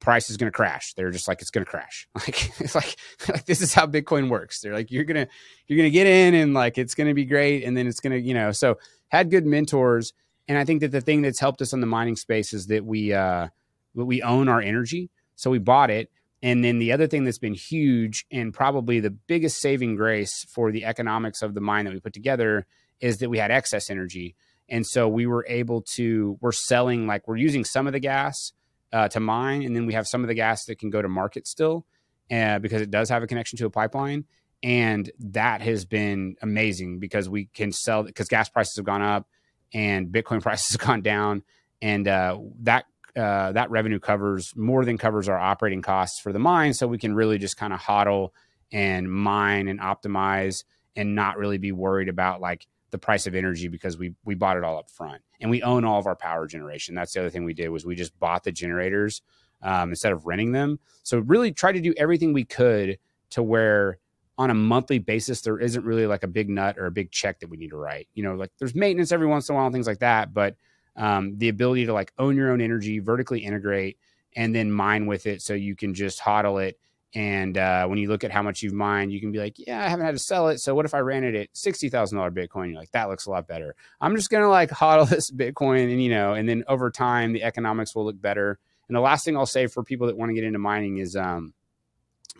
[0.00, 0.94] price is going to crash.
[0.94, 2.08] They're just like it's going to crash.
[2.14, 2.96] Like it's like,
[3.28, 4.60] like this is how bitcoin works.
[4.60, 5.28] They're like you're to
[5.66, 8.12] you're to get in and like it's going to be great and then it's going
[8.12, 8.52] to you know.
[8.52, 8.78] So
[9.08, 10.14] had good mentors
[10.48, 12.84] and i think that the thing that's helped us in the mining space is that
[12.84, 13.48] we uh
[13.94, 16.10] we own our energy so we bought it
[16.42, 20.70] and then the other thing that's been huge and probably the biggest saving grace for
[20.70, 22.66] the economics of the mine that we put together
[23.00, 24.36] is that we had excess energy.
[24.68, 28.52] And so we were able to, we're selling, like, we're using some of the gas
[28.92, 31.08] uh, to mine, and then we have some of the gas that can go to
[31.08, 31.86] market still
[32.30, 34.24] uh, because it does have a connection to a pipeline.
[34.62, 39.28] and that has been amazing because we can sell because gas prices have gone up
[39.72, 41.42] and Bitcoin prices have gone down,
[41.80, 46.38] and uh, that uh, that revenue covers more than covers our operating costs for the
[46.38, 46.72] mine.
[46.72, 48.30] So we can really just kind of hodl
[48.70, 50.64] and mine and optimize
[50.94, 54.56] and not really be worried about like the price of energy because we we bought
[54.56, 56.94] it all up front and we own all of our power generation.
[56.94, 59.22] That's the other thing we did was we just bought the generators
[59.62, 60.78] um, instead of renting them.
[61.02, 62.98] So really try to do everything we could
[63.30, 63.98] to where
[64.38, 67.40] on a monthly basis there isn't really like a big nut or a big check
[67.40, 68.08] that we need to write.
[68.14, 70.56] You know, like there's maintenance every once in a while and things like that, but
[70.96, 73.98] um, the ability to like own your own energy, vertically integrate,
[74.34, 76.78] and then mine with it so you can just hodl it
[77.14, 79.82] and uh, when you look at how much you've mined, you can be like, yeah,
[79.82, 80.58] I haven't had to sell it.
[80.58, 82.68] So what if I ran it at sixty thousand dollar Bitcoin?
[82.68, 83.74] You're like, that looks a lot better.
[84.00, 87.42] I'm just gonna like hodl this Bitcoin, and you know, and then over time the
[87.42, 88.58] economics will look better.
[88.88, 91.16] And the last thing I'll say for people that want to get into mining is
[91.16, 91.54] um,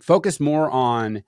[0.01, 1.25] focus more on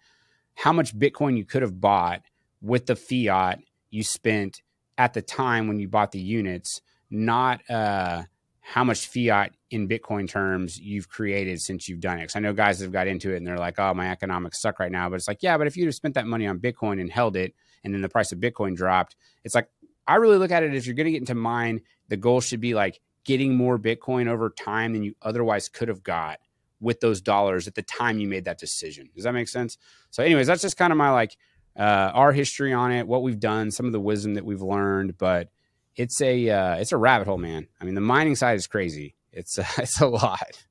[0.55, 2.23] how much Bitcoin you could have bought
[2.61, 4.63] with the fiat you spent
[4.99, 6.81] at the time when you bought the units,
[7.11, 8.23] not uh,
[8.61, 12.23] how much fiat in Bitcoin terms you've created since you've done it.
[12.23, 14.79] Because I know guys have got into it and they're like, oh, my economics suck
[14.79, 15.09] right now.
[15.09, 17.37] But it's like, yeah, but if you'd have spent that money on Bitcoin and held
[17.37, 19.69] it and then the price of Bitcoin dropped, it's like,
[20.07, 22.61] I really look at it if you're going to get into mine, the goal should
[22.61, 26.39] be like getting more Bitcoin over time than you otherwise could have got
[26.81, 29.11] with those dollars at the time you made that decision.
[29.15, 29.77] Does that make sense?
[30.11, 31.37] So, anyways, that's just kind of my like
[31.77, 35.17] uh, our history on it, what we've done, some of the wisdom that we've learned,
[35.19, 35.51] but
[35.97, 37.67] it's a uh, it's a rabbit hole, man.
[37.81, 39.15] I mean, the mining side is crazy.
[39.33, 40.65] It's uh, it's a lot.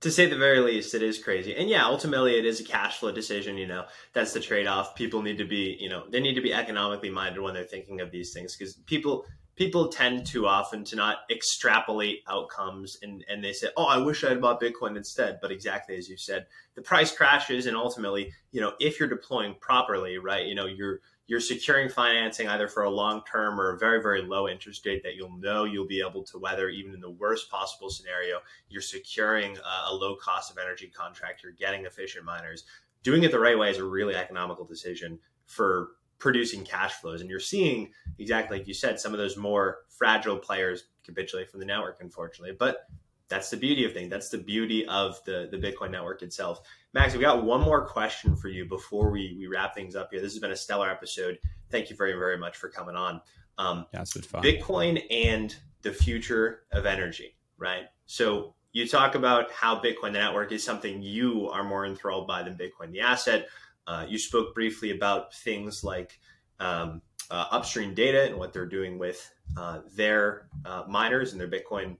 [0.00, 1.56] To say the very least, it is crazy.
[1.56, 3.56] And yeah, ultimately, it is a cash flow decision.
[3.56, 4.94] You know, that's the trade off.
[4.94, 8.00] People need to be, you know, they need to be economically minded when they're thinking
[8.00, 9.24] of these things because people
[9.56, 14.24] people tend too often to not extrapolate outcomes and, and they say, oh, I wish
[14.24, 15.38] I had bought Bitcoin instead.
[15.40, 17.66] But exactly as you said, the price crashes.
[17.66, 22.48] And ultimately, you know, if you're deploying properly, right, you know, you're, you're securing financing
[22.48, 25.64] either for a long term or a very, very low interest rate that you'll know
[25.64, 28.40] you'll be able to weather even in the worst possible scenario.
[28.68, 31.42] You're securing a, a low cost of energy contract.
[31.42, 32.64] You're getting efficient miners.
[33.02, 35.90] Doing it the right way is a really economical decision for
[36.24, 37.20] producing cash flows.
[37.20, 41.60] And you're seeing exactly like you said, some of those more fragile players capitulate from
[41.60, 42.56] the network, unfortunately.
[42.58, 42.88] But
[43.28, 44.08] that's the beauty of things.
[44.08, 46.62] That's the beauty of the, the Bitcoin network itself.
[46.94, 50.22] Max, we got one more question for you before we, we wrap things up here.
[50.22, 51.38] This has been a stellar episode.
[51.70, 53.20] Thank you very, very much for coming on.
[53.58, 54.42] Um, yeah, it's been fun.
[54.42, 57.84] Bitcoin and the future of energy, right?
[58.06, 62.42] So you talk about how Bitcoin the network is something you are more enthralled by
[62.42, 63.46] than Bitcoin the asset.
[63.86, 66.18] Uh, you spoke briefly about things like
[66.60, 71.48] um, uh, upstream data and what they're doing with uh, their uh, miners and their
[71.50, 71.96] Bitcoin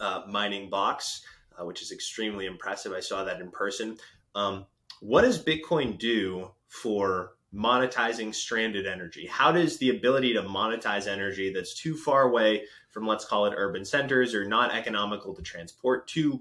[0.00, 1.22] uh, mining box,
[1.58, 2.92] uh, which is extremely impressive.
[2.92, 3.98] I saw that in person.
[4.34, 4.66] Um,
[5.00, 9.26] what does Bitcoin do for monetizing stranded energy?
[9.26, 13.54] How does the ability to monetize energy that's too far away from, let's call it
[13.56, 16.40] urban centers or not economical to transport to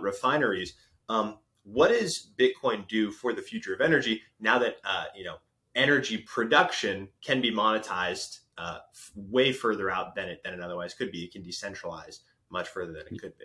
[0.00, 0.74] refineries?
[1.08, 5.36] Um, what does Bitcoin do for the future of energy now that uh, you know
[5.74, 8.78] energy production can be monetized uh,
[9.14, 11.24] way further out than it than it otherwise could be?
[11.24, 13.44] It can decentralize much further than it could be.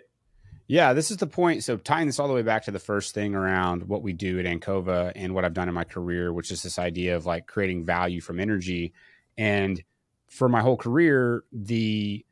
[0.68, 1.62] Yeah, this is the point.
[1.62, 4.40] So tying this all the way back to the first thing around what we do
[4.40, 7.46] at Ancova and what I've done in my career, which is this idea of like
[7.46, 8.92] creating value from energy.
[9.38, 9.82] And
[10.28, 12.26] for my whole career, the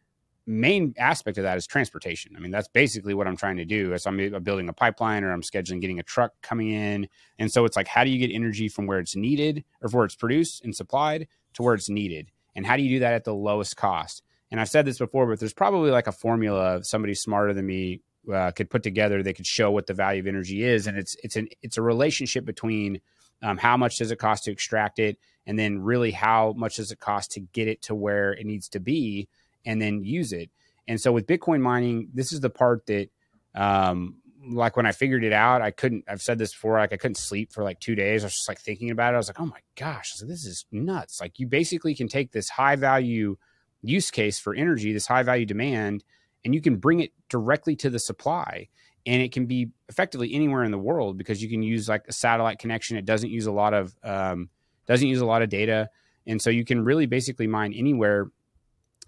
[0.47, 2.35] main aspect of that is transportation.
[2.37, 3.95] I mean, that's basically what I'm trying to do.
[3.95, 7.65] As I'm building a pipeline or I'm scheduling getting a truck coming in, and so
[7.65, 10.65] it's like, how do you get energy from where it's needed or where it's produced
[10.65, 13.77] and supplied to where it's needed, and how do you do that at the lowest
[13.77, 14.23] cost?
[14.51, 17.67] And I've said this before, but there's probably like a formula of somebody smarter than
[17.67, 19.23] me uh, could put together.
[19.23, 21.83] They could show what the value of energy is, and it's it's an it's a
[21.83, 23.01] relationship between
[23.43, 26.93] um, how much does it cost to extract it, and then really how much does
[26.93, 29.29] it cost to get it to where it needs to be
[29.65, 30.51] and then use it.
[30.87, 33.09] And so with Bitcoin mining, this is the part that,
[33.55, 34.17] um,
[34.51, 36.05] like when I figured it out, I couldn't.
[36.07, 36.79] I've said this before.
[36.79, 38.25] Like I couldn't sleep for like two days.
[38.25, 39.17] I was just like thinking about it.
[39.17, 41.21] I was like, oh my gosh, this is nuts.
[41.21, 43.37] Like you basically can take this high value
[43.83, 46.05] use case for energy, this high value demand,
[46.45, 48.69] and you can bring it directly to the supply.
[49.07, 52.13] And it can be effectively anywhere in the world because you can use like a
[52.13, 52.97] satellite connection.
[52.97, 54.49] It doesn't use a lot of um,
[54.87, 55.91] doesn't use a lot of data,
[56.27, 58.31] and so you can really basically mine anywhere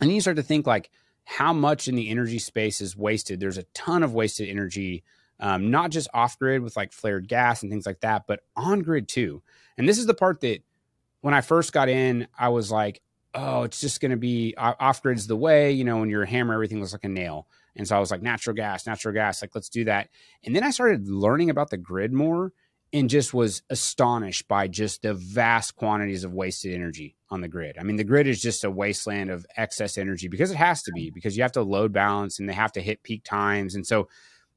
[0.01, 0.90] and you start to think like
[1.24, 3.40] how much in the energy space is wasted.
[3.40, 5.03] There's a ton of wasted energy,
[5.40, 8.80] um, not just off grid with like flared gas and things like that, but on
[8.80, 9.42] grid too.
[9.76, 10.61] And this is the part that
[11.20, 13.03] when I first got in, I was like,
[13.34, 16.28] oh, it's just going to be off grid's the way, you know, when you're a
[16.28, 17.49] hammer, everything looks like a nail.
[17.74, 20.09] And so I was like, natural gas, natural gas, like let's do that.
[20.44, 22.53] And then I started learning about the grid more.
[22.93, 27.76] And just was astonished by just the vast quantities of wasted energy on the grid.
[27.78, 30.93] I mean, the grid is just a wasteland of excess energy because it has to
[30.93, 33.74] be because you have to load balance and they have to hit peak times.
[33.74, 34.09] And so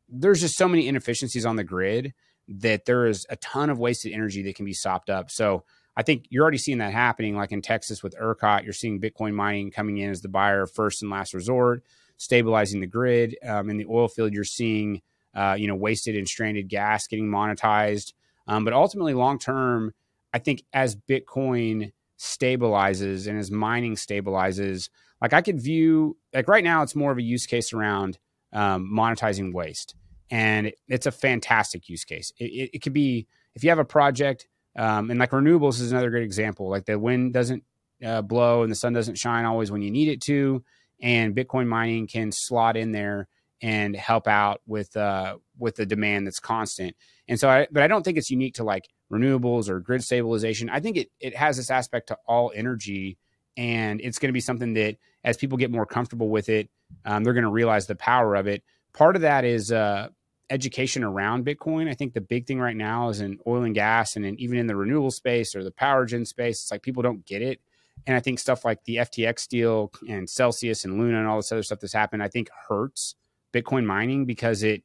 [0.07, 2.13] there's just so many inefficiencies on the grid
[2.47, 5.29] that there is a ton of wasted energy that can be sopped up.
[5.29, 5.63] So
[5.95, 8.63] I think you're already seeing that happening, like in Texas with ERCOT.
[8.63, 11.83] You're seeing Bitcoin mining coming in as the buyer first and last resort,
[12.17, 13.37] stabilizing the grid.
[13.45, 15.01] Um, in the oil field, you're seeing
[15.35, 18.13] uh, you know wasted and stranded gas getting monetized.
[18.49, 19.93] Um, but ultimately, long term,
[20.33, 24.89] I think as Bitcoin stabilizes and as mining stabilizes,
[25.21, 28.17] like I could view like right now, it's more of a use case around
[28.51, 29.95] um, monetizing waste,
[30.31, 32.33] and it's a fantastic use case.
[32.39, 35.91] It, it, it could be if you have a project um, and like renewables is
[35.91, 36.69] another great example.
[36.69, 37.63] Like the wind doesn't
[38.03, 40.63] uh, blow and the sun doesn't shine always when you need it to,
[41.01, 43.27] and Bitcoin mining can slot in there
[43.61, 46.95] and help out with uh, with the demand that's constant.
[47.29, 50.69] And so, I, but I don't think it's unique to like renewables or grid stabilization.
[50.69, 53.17] I think it it has this aspect to all energy,
[53.55, 56.69] and it's going to be something that as people get more comfortable with it,
[57.05, 58.63] um, they're going to realize the power of it.
[58.93, 60.09] Part of that is uh,
[60.49, 61.87] education around Bitcoin.
[61.87, 64.57] I think the big thing right now is in oil and gas and in, even
[64.57, 67.61] in the renewable space or the power gen space, it's like people don't get it.
[68.07, 71.51] And I think stuff like the FTX deal and Celsius and Luna and all this
[71.51, 73.15] other stuff that's happened, I think hurts
[73.53, 74.83] Bitcoin mining because it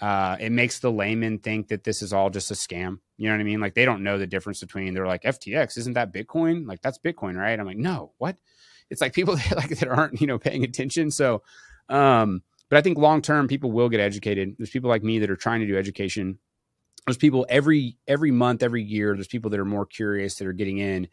[0.00, 2.98] uh, it makes the layman think that this is all just a scam.
[3.16, 3.60] You know what I mean?
[3.60, 6.66] Like they don't know the difference between they're like FTX, isn't that Bitcoin?
[6.66, 7.58] Like that's Bitcoin, right?
[7.58, 8.36] I'm like, no, what?
[8.88, 11.10] It's like people that, like that aren't you know paying attention.
[11.10, 11.42] So
[11.90, 14.54] um, but I think long term, people will get educated.
[14.56, 16.38] There's people like me that are trying to do education.
[17.06, 19.14] There's people every every month, every year.
[19.14, 21.08] There's people that are more curious that are getting in.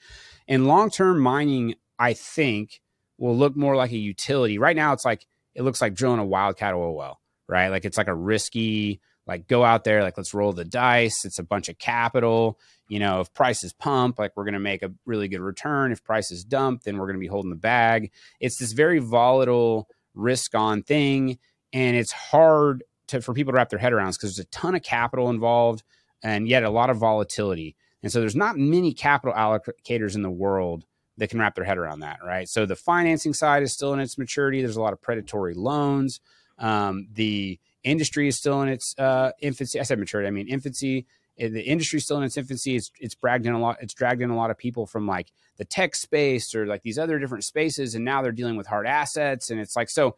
[0.47, 2.81] And long term mining, I think,
[3.17, 4.59] will look more like a utility.
[4.59, 5.25] Right now, it's like
[5.55, 7.69] it looks like drilling a wildcat oil well, right?
[7.69, 11.25] Like it's like a risky, like go out there, like let's roll the dice.
[11.25, 12.59] It's a bunch of capital.
[12.87, 15.91] You know, if prices pump, like we're going to make a really good return.
[15.91, 18.11] If prices dump, then we're going to be holding the bag.
[18.39, 21.37] It's this very volatile risk on thing.
[21.73, 24.75] And it's hard to, for people to wrap their head around because there's a ton
[24.75, 25.83] of capital involved
[26.23, 27.75] and yet a lot of volatility.
[28.03, 30.85] And so there's not many capital allocators in the world
[31.17, 32.47] that can wrap their head around that, right?
[32.47, 34.61] So the financing side is still in its maturity.
[34.61, 36.19] There's a lot of predatory loans.
[36.59, 39.79] Um, the industry is still in its uh, infancy.
[39.79, 40.27] I said maturity.
[40.27, 41.05] I mean infancy.
[41.37, 42.75] The industry is still in its infancy.
[42.75, 43.77] It's it's dragged in a lot.
[43.79, 46.97] It's dragged in a lot of people from like the tech space or like these
[46.97, 49.49] other different spaces, and now they're dealing with hard assets.
[49.49, 50.15] And it's like so.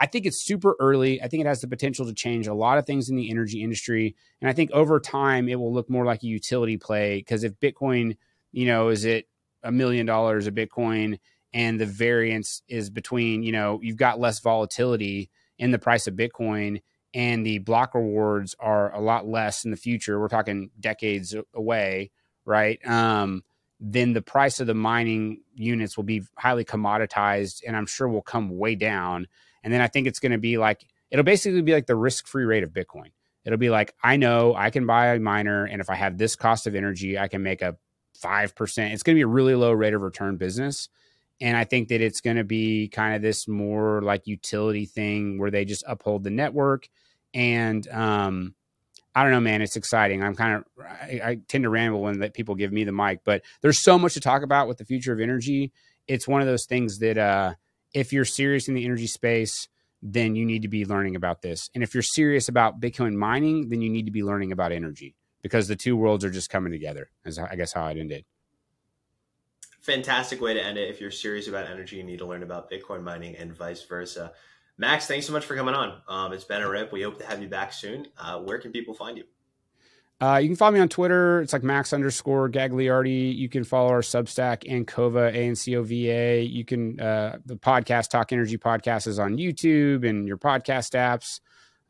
[0.00, 1.22] I think it's super early.
[1.22, 3.62] I think it has the potential to change a lot of things in the energy
[3.62, 7.18] industry, and I think over time it will look more like a utility play.
[7.18, 8.16] Because if Bitcoin,
[8.50, 9.28] you know, is it
[9.62, 11.18] a million dollars a Bitcoin,
[11.52, 16.14] and the variance is between, you know, you've got less volatility in the price of
[16.14, 16.80] Bitcoin
[17.14, 20.18] and the block rewards are a lot less in the future.
[20.18, 22.10] We're talking decades away,
[22.44, 22.84] right?
[22.86, 23.42] Um,
[23.80, 28.22] then the price of the mining units will be highly commoditized and I'm sure will
[28.22, 29.26] come way down.
[29.62, 32.26] And then I think it's going to be like, it'll basically be like the risk
[32.26, 33.10] free rate of Bitcoin.
[33.44, 36.36] It'll be like, I know I can buy a miner, and if I have this
[36.36, 37.76] cost of energy, I can make a
[38.22, 38.92] 5%.
[38.92, 40.88] It's going to be a really low rate of return business.
[41.42, 45.40] And I think that it's going to be kind of this more like utility thing
[45.40, 46.88] where they just uphold the network.
[47.34, 48.54] And um,
[49.12, 50.22] I don't know, man, it's exciting.
[50.22, 53.42] I'm kind of, I, I tend to ramble when people give me the mic, but
[53.60, 55.72] there's so much to talk about with the future of energy.
[56.06, 57.54] It's one of those things that uh,
[57.92, 59.66] if you're serious in the energy space,
[60.00, 61.70] then you need to be learning about this.
[61.74, 65.16] And if you're serious about Bitcoin mining, then you need to be learning about energy
[65.42, 67.10] because the two worlds are just coming together.
[67.24, 67.98] Is I guess how it
[69.82, 70.88] fantastic way to end it.
[70.88, 74.32] If you're serious about energy, you need to learn about Bitcoin mining and vice versa.
[74.78, 76.00] Max, thanks so much for coming on.
[76.08, 76.92] Um, it's been a rip.
[76.92, 78.06] We hope to have you back soon.
[78.16, 79.24] Uh, where can people find you?
[80.20, 81.40] Uh, you can follow me on Twitter.
[81.40, 83.36] It's like Max underscore Gagliardi.
[83.36, 86.42] You can follow our Substack Ancova, A N C O V A.
[86.42, 91.40] You can, uh, the podcast, Talk Energy Podcast, is on YouTube and your podcast apps.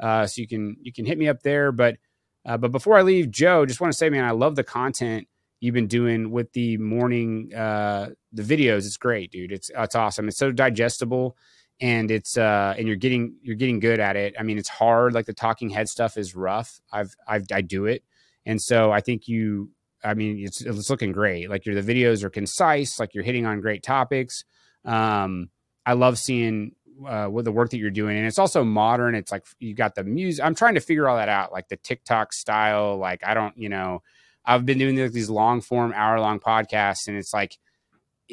[0.00, 1.72] Uh, so you can, you can hit me up there.
[1.72, 1.98] But,
[2.46, 5.28] uh, but before I leave, Joe, just want to say, man, I love the content
[5.62, 9.52] you've been doing with the morning uh the videos it's great dude.
[9.52, 10.26] It's it's awesome.
[10.26, 11.36] It's so digestible
[11.80, 14.34] and it's uh and you're getting you're getting good at it.
[14.38, 16.80] I mean it's hard like the talking head stuff is rough.
[16.92, 18.02] I've i've i do it.
[18.44, 19.70] And so i think you
[20.02, 21.48] i mean it's it's looking great.
[21.48, 24.44] Like your the videos are concise like you're hitting on great topics.
[24.84, 25.48] Um
[25.86, 26.72] i love seeing
[27.06, 28.16] uh, with the work that you're doing.
[28.16, 29.14] And it's also modern.
[29.14, 31.76] It's like you got the music i'm trying to figure all that out like the
[31.76, 32.96] tiktok style.
[32.96, 34.02] Like i don't you know
[34.44, 37.58] I've been doing these long form, hour long podcasts, and it's like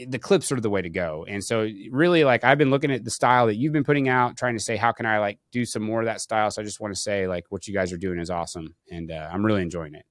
[0.07, 1.25] the clips are the way to go.
[1.27, 4.37] And so, really, like I've been looking at the style that you've been putting out,
[4.37, 6.51] trying to say, how can I like do some more of that style?
[6.51, 9.11] So I just want to say, like, what you guys are doing is awesome, and
[9.11, 10.05] uh, I'm really enjoying it.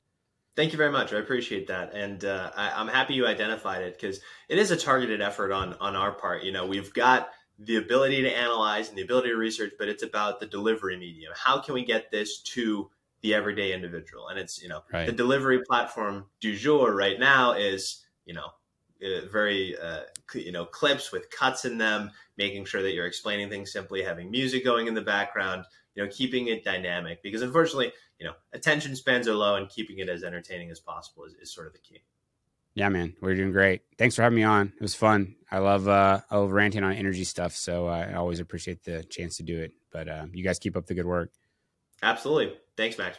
[0.56, 1.12] Thank you very much.
[1.12, 4.76] I appreciate that, and uh, I, am happy you identified it because it is a
[4.76, 6.42] targeted effort on on our part.
[6.42, 10.02] You know, we've got the ability to analyze and the ability to research, but it's
[10.02, 11.32] about the delivery medium.
[11.34, 12.90] How can we get this to
[13.22, 14.28] the everyday individual?
[14.28, 15.06] And it's you know right.
[15.06, 18.48] the delivery platform du jour right now is you know
[19.02, 20.00] uh, very uh,
[20.34, 24.30] you know clips with cuts in them, making sure that you're explaining things simply, having
[24.30, 25.64] music going in the background,
[25.94, 29.98] you know, keeping it dynamic because unfortunately you know, attention spans are low and keeping
[29.98, 32.02] it as entertaining as possible is, is sort of the key.
[32.74, 33.82] Yeah, man, we're doing great.
[33.96, 34.72] Thanks for having me on.
[34.74, 35.34] It was fun.
[35.50, 39.36] I love uh, I love ranting on energy stuff, so I always appreciate the chance
[39.38, 39.72] to do it.
[39.90, 41.30] But uh, you guys keep up the good work.
[42.02, 42.56] Absolutely.
[42.76, 43.18] Thanks, Max.